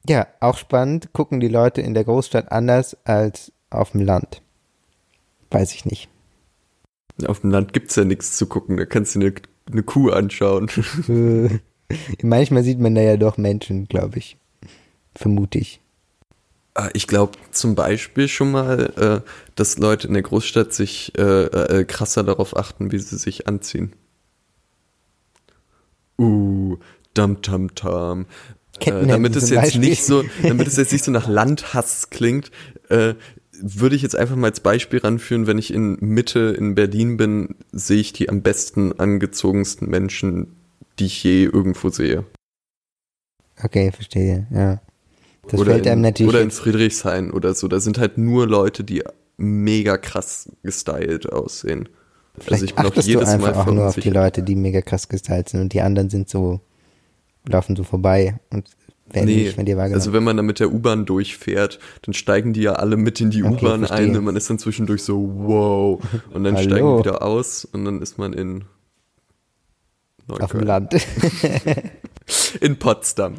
Ja, 0.09 0.29
auch 0.39 0.57
spannend, 0.57 1.13
gucken 1.13 1.41
die 1.41 1.49
Leute 1.49 1.81
in 1.81 1.93
der 1.93 2.05
Großstadt 2.05 2.53
anders 2.53 2.97
als 3.05 3.51
auf 3.71 3.91
dem 3.91 4.03
Land. 4.03 4.41
Weiß 5.51 5.75
ich 5.75 5.85
nicht. 5.85 6.09
Auf 7.27 7.41
dem 7.41 7.51
Land 7.51 7.73
gibt's 7.73 7.97
ja 7.97 8.05
nichts 8.05 8.37
zu 8.37 8.47
gucken. 8.47 8.77
Da 8.77 8.85
kannst 8.85 9.15
du 9.15 9.21
eine, 9.21 9.35
eine 9.71 9.83
Kuh 9.83 10.11
anschauen. 10.11 10.71
Manchmal 12.23 12.63
sieht 12.63 12.79
man 12.79 12.95
da 12.95 13.01
ja 13.01 13.17
doch 13.17 13.37
Menschen, 13.37 13.87
glaube 13.89 14.19
ich. 14.19 14.37
Vermute 15.15 15.59
ich. 15.59 15.81
Ah, 16.75 16.91
Ich 16.93 17.07
glaube 17.07 17.39
zum 17.53 17.75
Beispiel 17.75 18.29
schon 18.29 18.53
mal, 18.53 19.23
äh, 19.25 19.31
dass 19.55 19.79
Leute 19.79 20.09
in 20.09 20.15
der 20.15 20.23
Großstadt 20.23 20.73
sich 20.75 21.17
äh, 21.19 21.23
äh, 21.23 21.85
krasser 21.85 22.23
darauf 22.23 22.57
achten, 22.57 22.93
wie 22.93 22.99
sie 22.99 23.17
sich 23.17 23.49
anziehen. 23.49 23.93
Uh, 26.19 26.79
dam 27.17 27.43
tam 27.43 27.75
tam. 27.75 28.27
Äh, 28.81 29.07
damit 29.07 29.37
es 29.37 29.51
jetzt 29.51 29.63
Beispiel. 29.63 29.81
nicht 29.81 30.05
so, 30.05 30.23
damit 30.43 30.67
es 30.67 30.77
jetzt 30.77 30.93
nicht 30.93 31.05
so 31.05 31.11
nach 31.11 31.29
Landhass 31.29 32.11
klingt, 32.11 32.51
äh, 32.89 33.15
würde 33.61 33.97
ich 33.97 34.03
jetzt 34.03 34.17
einfach 34.17 34.37
mal 34.37 34.49
als 34.49 34.61
Beispiel 34.61 34.99
ranführen, 34.99 35.47
wenn 35.47 35.59
ich 35.59 35.73
in 35.73 35.97
Mitte 36.01 36.55
in 36.59 36.75
Berlin 36.75 37.17
bin, 37.17 37.57
sehe 37.73 38.01
ich 38.01 38.13
die 38.13 38.29
am 38.29 38.43
besten 38.43 38.93
angezogensten 38.99 39.89
Menschen, 39.89 40.57
die 40.99 41.07
ich 41.07 41.25
je 41.25 41.45
irgendwo 41.45 41.89
sehe. 41.89 42.25
Okay, 43.63 43.91
verstehe, 43.93 44.47
ja. 44.53 44.81
Das 45.49 45.61
oder 45.61 45.73
fällt 45.73 45.87
in, 45.87 45.93
einem 45.93 46.01
natürlich 46.03 46.29
oder 46.29 46.43
in 46.43 46.51
Friedrichshain 46.51 47.31
oder 47.31 47.55
so. 47.55 47.69
Da 47.69 47.81
sind 47.81 47.99
halt 47.99 48.19
nur 48.19 48.47
Leute, 48.47 48.85
die 48.85 49.03
mega 49.37 49.97
krass 49.97 50.51
gestylt 50.63 51.33
aussehen. 51.33 51.89
vielleicht 52.39 52.53
also 52.53 52.65
ich 52.65 52.75
bin 52.75 52.85
auch 52.85 52.91
achtest 52.91 53.07
du 53.07 53.13
jedes 53.13 53.29
einfach 53.29 53.55
Mal 53.55 53.63
auch 53.63 53.67
nur 53.67 53.87
auf 53.87 53.95
die. 53.95 54.11
Leute, 54.11 54.43
die 54.43 54.57
mega 54.57 54.83
krass 54.83 55.09
gestylt 55.09 55.49
sind 55.49 55.61
und 55.61 55.73
die 55.73 55.81
anderen 55.81 56.11
sind 56.11 56.29
so, 56.29 56.61
laufen 57.49 57.77
so 57.77 57.85
vorbei 57.85 58.39
und 58.51 58.69
werden 59.11 59.27
Nee, 59.27 59.45
nicht 59.45 59.55
von 59.55 59.65
dir 59.65 59.77
wahrgenommen. 59.77 60.01
also 60.01 60.13
wenn 60.13 60.25
man 60.25 60.37
da 60.37 60.43
mit 60.43 60.59
der 60.59 60.73
U-Bahn 60.73 61.07
durchfährt, 61.07 61.79
dann 62.03 62.13
steigen 62.15 62.53
die 62.53 62.63
ja 62.63 62.73
alle 62.73 62.97
mit 62.97 63.21
in 63.21 63.31
die 63.31 63.45
Okay, 63.45 63.65
U-Bahn 63.65 63.85
ein 63.85 64.17
und 64.17 64.25
man 64.25 64.37
ist 64.37 64.51
dann 64.51 64.59
zwischendurch 64.59 65.03
so, 65.05 65.31
wow. 65.37 66.03
Und 66.33 66.45
dann 66.45 66.57
steigen 66.57 66.93
die 66.97 66.99
wieder 67.05 67.23
aus 67.23 67.65
und 67.65 67.85
dann 67.85 68.03
ist 68.03 68.19
man 68.19 68.33
in 68.33 68.65
auf 70.29 70.51
dem 70.51 70.61
Neukölln. 70.61 70.67
Land. 70.67 70.95
In 72.61 72.77
Potsdam. 72.79 73.35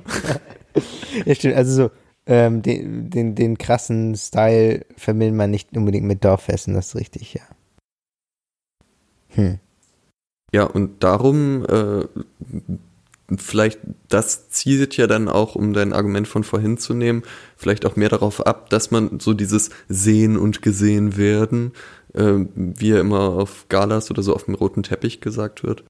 ja, 1.25 1.35
stimmt, 1.35 1.55
also 1.55 1.83
so, 1.83 1.91
ähm, 2.27 2.61
den, 2.61 3.09
den, 3.09 3.35
den 3.35 3.57
krassen 3.57 4.15
Style 4.15 4.85
vermittelt 4.95 5.35
man 5.35 5.51
nicht 5.51 5.75
unbedingt 5.75 6.05
mit 6.05 6.23
Dorffesten, 6.23 6.73
das 6.73 6.87
ist 6.89 6.95
richtig, 6.95 7.33
ja. 7.33 7.41
Hm. 9.29 9.59
Ja, 10.53 10.63
und 10.63 11.03
darum, 11.03 11.65
äh, 11.65 12.05
vielleicht, 13.35 13.79
das 14.07 14.49
zielt 14.49 14.95
ja 14.97 15.07
dann 15.07 15.27
auch, 15.27 15.55
um 15.55 15.73
dein 15.73 15.93
Argument 15.93 16.27
von 16.27 16.43
vorhin 16.43 16.77
zu 16.77 16.93
nehmen, 16.93 17.23
vielleicht 17.57 17.85
auch 17.85 17.95
mehr 17.95 18.09
darauf 18.09 18.45
ab, 18.45 18.69
dass 18.69 18.91
man 18.91 19.19
so 19.19 19.33
dieses 19.33 19.69
Sehen 19.89 20.37
und 20.37 20.61
gesehen 20.61 21.17
werden, 21.17 21.73
äh, 22.13 22.45
wie 22.55 22.89
ja 22.89 22.99
immer 22.99 23.19
auf 23.19 23.65
Galas 23.69 24.09
oder 24.11 24.23
so 24.23 24.33
auf 24.33 24.45
dem 24.45 24.55
roten 24.55 24.83
Teppich 24.83 25.19
gesagt 25.19 25.63
wird. 25.63 25.83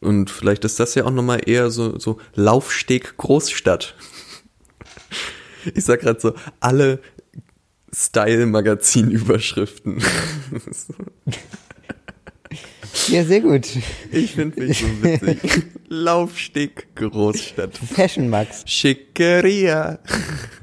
Und 0.00 0.30
vielleicht 0.30 0.64
ist 0.64 0.80
das 0.80 0.94
ja 0.94 1.04
auch 1.04 1.10
nochmal 1.10 1.48
eher 1.48 1.70
so, 1.70 1.98
so 1.98 2.18
Laufsteg 2.34 3.16
Großstadt. 3.16 3.94
Ich 5.74 5.84
sag 5.84 6.00
gerade 6.00 6.20
so, 6.20 6.34
alle 6.60 7.00
Style-Magazin-Überschriften. 7.92 9.98
Ja, 13.08 13.24
sehr 13.24 13.40
gut. 13.40 13.68
Ich 14.10 14.32
finde 14.32 14.60
mich 14.60 14.80
so 14.80 14.86
witzig. 15.02 15.64
Laufsteg 15.88 16.94
Großstadt. 16.96 17.76
Fashion 17.76 18.28
Max. 18.28 18.64
Schickeria. 18.66 19.98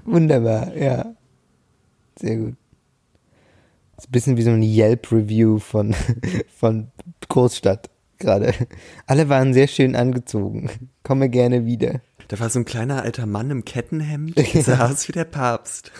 Wunderbar, 0.05 0.75
ja. 0.75 1.15
Sehr 2.19 2.37
gut. 2.37 2.55
ist 3.97 4.07
ein 4.07 4.11
bisschen 4.11 4.37
wie 4.37 4.41
so 4.43 4.51
ein 4.51 4.61
Yelp-Review 4.61 5.59
von, 5.59 5.95
von 6.57 6.87
Großstadt 7.29 7.89
gerade. 8.19 8.53
Alle 9.05 9.29
waren 9.29 9.53
sehr 9.53 9.67
schön 9.67 9.95
angezogen. 9.95 10.69
Komme 11.03 11.29
gerne 11.29 11.65
wieder. 11.65 12.01
Da 12.27 12.39
war 12.39 12.49
so 12.49 12.59
ein 12.59 12.65
kleiner 12.65 13.03
alter 13.03 13.25
Mann 13.25 13.51
im 13.51 13.65
Kettenhemd. 13.65 14.37
Der 14.37 14.45
sah 14.63 14.89
aus 14.89 15.07
wie 15.07 15.11
der 15.11 15.25
Papst. 15.25 15.91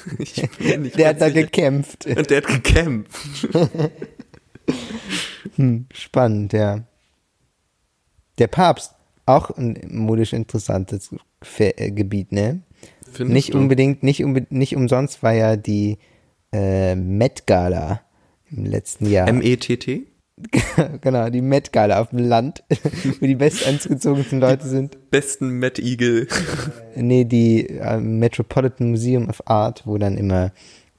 Der 0.98 1.10
hat 1.10 1.22
da 1.22 1.30
gekämpft. 1.30 2.08
Und 2.08 2.30
der 2.30 2.38
hat 2.38 2.48
gekämpft. 2.48 3.50
Spannend, 5.94 6.54
ja. 6.54 6.84
Der 8.40 8.48
Papst, 8.48 8.94
auch 9.26 9.52
ein 9.52 9.80
modisch 9.90 10.34
interessantes 10.34 11.10
äh, 11.58 11.92
Gebiet, 11.92 12.32
ne? 12.32 12.62
Findest 13.12 13.34
Nicht 13.34 13.54
du? 13.54 13.60
unbedingt, 13.60 14.04
nicht, 14.04 14.24
unbe 14.24 14.46
nicht 14.50 14.76
umsonst 14.76 15.24
war 15.24 15.34
ja 15.34 15.56
die 15.56 15.98
äh, 16.52 16.96
Met 16.96 17.48
Gala 17.48 18.02
im 18.50 18.66
letzten 18.66 19.10
Jahr. 19.10 19.28
M-E-T-T? 19.28 20.08
genau, 21.02 21.30
die 21.30 21.42
Met 21.42 21.72
Gala 21.72 22.02
auf 22.02 22.10
dem 22.10 22.20
Land, 22.20 22.64
wo 23.20 23.26
die 23.26 23.36
bestangezogensten 23.36 24.40
Leute 24.40 24.68
sind. 24.68 24.98
Besten 25.12 25.60
Met 25.60 25.80
Eagle. 25.80 26.28
Nee, 26.96 27.26
die 27.26 27.70
äh, 27.70 28.00
Metropolitan 28.00 28.90
Museum 28.90 29.30
of 29.30 29.48
Art, 29.48 29.84
wo 29.86 29.98
dann 29.98 30.18
immer 30.18 30.52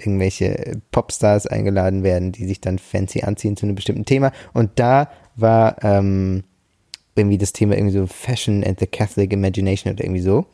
irgendwelche 0.04 0.80
Popstars 0.90 1.46
eingeladen 1.46 2.02
werden, 2.02 2.32
die 2.32 2.46
sich 2.46 2.60
dann 2.60 2.78
fancy 2.78 3.22
anziehen 3.22 3.56
zu 3.56 3.66
einem 3.66 3.74
bestimmten 3.74 4.04
Thema. 4.04 4.32
Und 4.52 4.72
da 4.76 5.10
war 5.36 5.82
ähm, 5.82 6.44
irgendwie 7.16 7.38
das 7.38 7.52
Thema 7.52 7.76
irgendwie 7.76 7.98
so 7.98 8.06
Fashion 8.06 8.64
and 8.64 8.80
the 8.80 8.86
Catholic 8.86 9.32
Imagination 9.32 9.92
oder 9.92 10.04
irgendwie 10.04 10.20
so. 10.20 10.46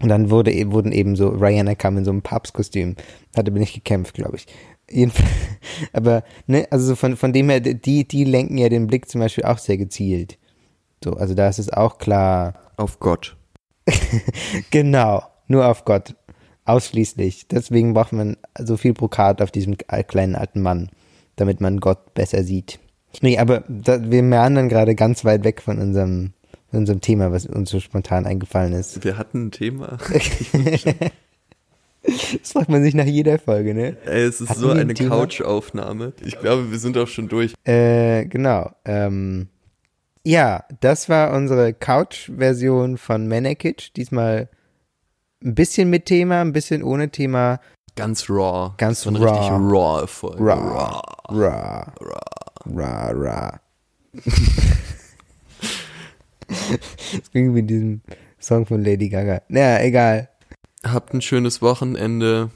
Und 0.00 0.08
dann 0.08 0.30
wurde, 0.30 0.52
e-, 0.52 0.70
wurden 0.70 0.92
eben 0.92 1.16
so, 1.16 1.28
Rihanna 1.28 1.74
kam 1.74 1.98
in 1.98 2.04
so 2.04 2.10
einem 2.10 2.22
Papstkostüm. 2.22 2.96
Hatte 3.36 3.50
bin 3.50 3.62
ich 3.62 3.74
gekämpft, 3.74 4.14
glaube 4.14 4.36
ich. 4.36 4.46
Jedenfalls, 4.90 5.30
aber, 5.92 6.24
ne, 6.46 6.66
also 6.70 6.96
von, 6.96 7.16
von 7.16 7.32
dem 7.32 7.50
her, 7.50 7.60
die, 7.60 8.06
die 8.06 8.24
lenken 8.24 8.58
ja 8.58 8.68
den 8.68 8.86
Blick 8.86 9.08
zum 9.08 9.20
Beispiel 9.20 9.44
auch 9.44 9.58
sehr 9.58 9.76
gezielt. 9.76 10.38
So, 11.04 11.14
also 11.14 11.34
da 11.34 11.48
ist 11.48 11.58
es 11.58 11.72
auch 11.72 11.98
klar. 11.98 12.54
Auf 12.76 12.98
Gott. 12.98 13.36
genau, 14.70 15.22
nur 15.48 15.66
auf 15.66 15.84
Gott. 15.84 16.14
Ausschließlich. 16.70 17.48
Deswegen 17.48 17.94
braucht 17.94 18.12
man 18.12 18.36
so 18.58 18.76
viel 18.76 18.92
Brokat 18.92 19.42
auf 19.42 19.50
diesem 19.50 19.76
kleinen 19.76 20.36
alten 20.36 20.62
Mann, 20.62 20.88
damit 21.34 21.60
man 21.60 21.80
Gott 21.80 22.14
besser 22.14 22.44
sieht. 22.44 22.78
Nee, 23.22 23.38
aber 23.38 23.64
da, 23.68 24.08
wir 24.10 24.22
meandern 24.22 24.68
gerade 24.68 24.94
ganz 24.94 25.24
weit 25.24 25.42
weg 25.42 25.60
von 25.62 25.80
unserem, 25.80 26.32
von 26.70 26.80
unserem 26.80 27.00
Thema, 27.00 27.32
was 27.32 27.46
uns 27.46 27.70
so 27.70 27.80
spontan 27.80 28.24
eingefallen 28.24 28.72
ist. 28.72 29.02
Wir 29.02 29.18
hatten 29.18 29.46
ein 29.46 29.50
Thema. 29.50 29.98
das 32.02 32.52
fragt 32.52 32.68
man 32.68 32.84
sich 32.84 32.94
nach 32.94 33.04
jeder 33.04 33.40
Folge, 33.40 33.74
ne? 33.74 33.96
Ey, 34.04 34.22
es 34.22 34.40
ist 34.40 34.50
Hatten 34.50 34.60
so 34.60 34.70
ein 34.70 34.78
eine 34.78 34.94
Thema? 34.94 35.16
Couch-Aufnahme. 35.16 36.12
Ich 36.24 36.38
glaube, 36.38 36.70
wir 36.70 36.78
sind 36.78 36.96
auch 36.96 37.08
schon 37.08 37.28
durch. 37.28 37.52
Äh, 37.64 38.26
genau. 38.26 38.70
Ähm, 38.84 39.48
ja, 40.24 40.62
das 40.80 41.08
war 41.08 41.32
unsere 41.32 41.74
Couch-Version 41.74 42.96
von 42.96 43.26
Manekitsch. 43.26 43.90
Diesmal 43.96 44.48
ein 45.42 45.54
bisschen 45.54 45.90
mit 45.90 46.06
Thema, 46.06 46.40
ein 46.40 46.52
bisschen 46.52 46.82
ohne 46.82 47.10
Thema. 47.10 47.60
Ganz 47.96 48.28
raw. 48.28 48.72
Ganz 48.76 49.02
so 49.02 49.10
raw. 49.10 49.24
richtig 49.24 49.50
raw 49.50 50.06
Folge. 50.06 50.42
Raw. 50.42 51.00
Raw. 51.28 51.92
Raw. 52.66 53.12
Raw. 53.12 53.58
das 56.48 57.30
klingt 57.30 57.54
wie 57.54 57.60
in 57.60 57.66
diesem 57.66 58.00
Song 58.38 58.66
von 58.66 58.82
Lady 58.82 59.08
Gaga. 59.08 59.42
Naja, 59.48 59.80
egal. 59.84 60.28
Habt 60.84 61.14
ein 61.14 61.20
schönes 61.20 61.62
Wochenende. 61.62 62.50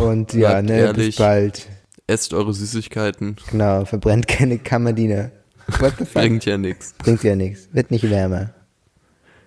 Und 0.00 0.32
ja, 0.34 0.50
Bleibt 0.50 0.68
ne, 0.68 0.78
ehrlich. 0.78 1.06
bis 1.06 1.16
bald. 1.16 1.68
Esst 2.08 2.34
eure 2.34 2.52
Süßigkeiten. 2.52 3.36
Genau, 3.50 3.84
verbrennt 3.84 4.26
keine 4.26 4.58
Kammerdiener. 4.58 5.30
What 5.78 5.94
the 5.98 6.04
fuck? 6.04 6.14
Bringt 6.14 6.44
ja 6.44 6.58
nichts. 6.58 6.94
Bringt 6.98 7.22
ja 7.22 7.36
nichts. 7.36 7.68
Wird 7.72 7.90
nicht 7.92 8.10
wärmer. 8.10 8.50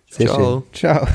Sehr 0.09 0.27
Ciao. 0.27 0.63
schön. 0.71 0.73
Ciao. 0.73 1.07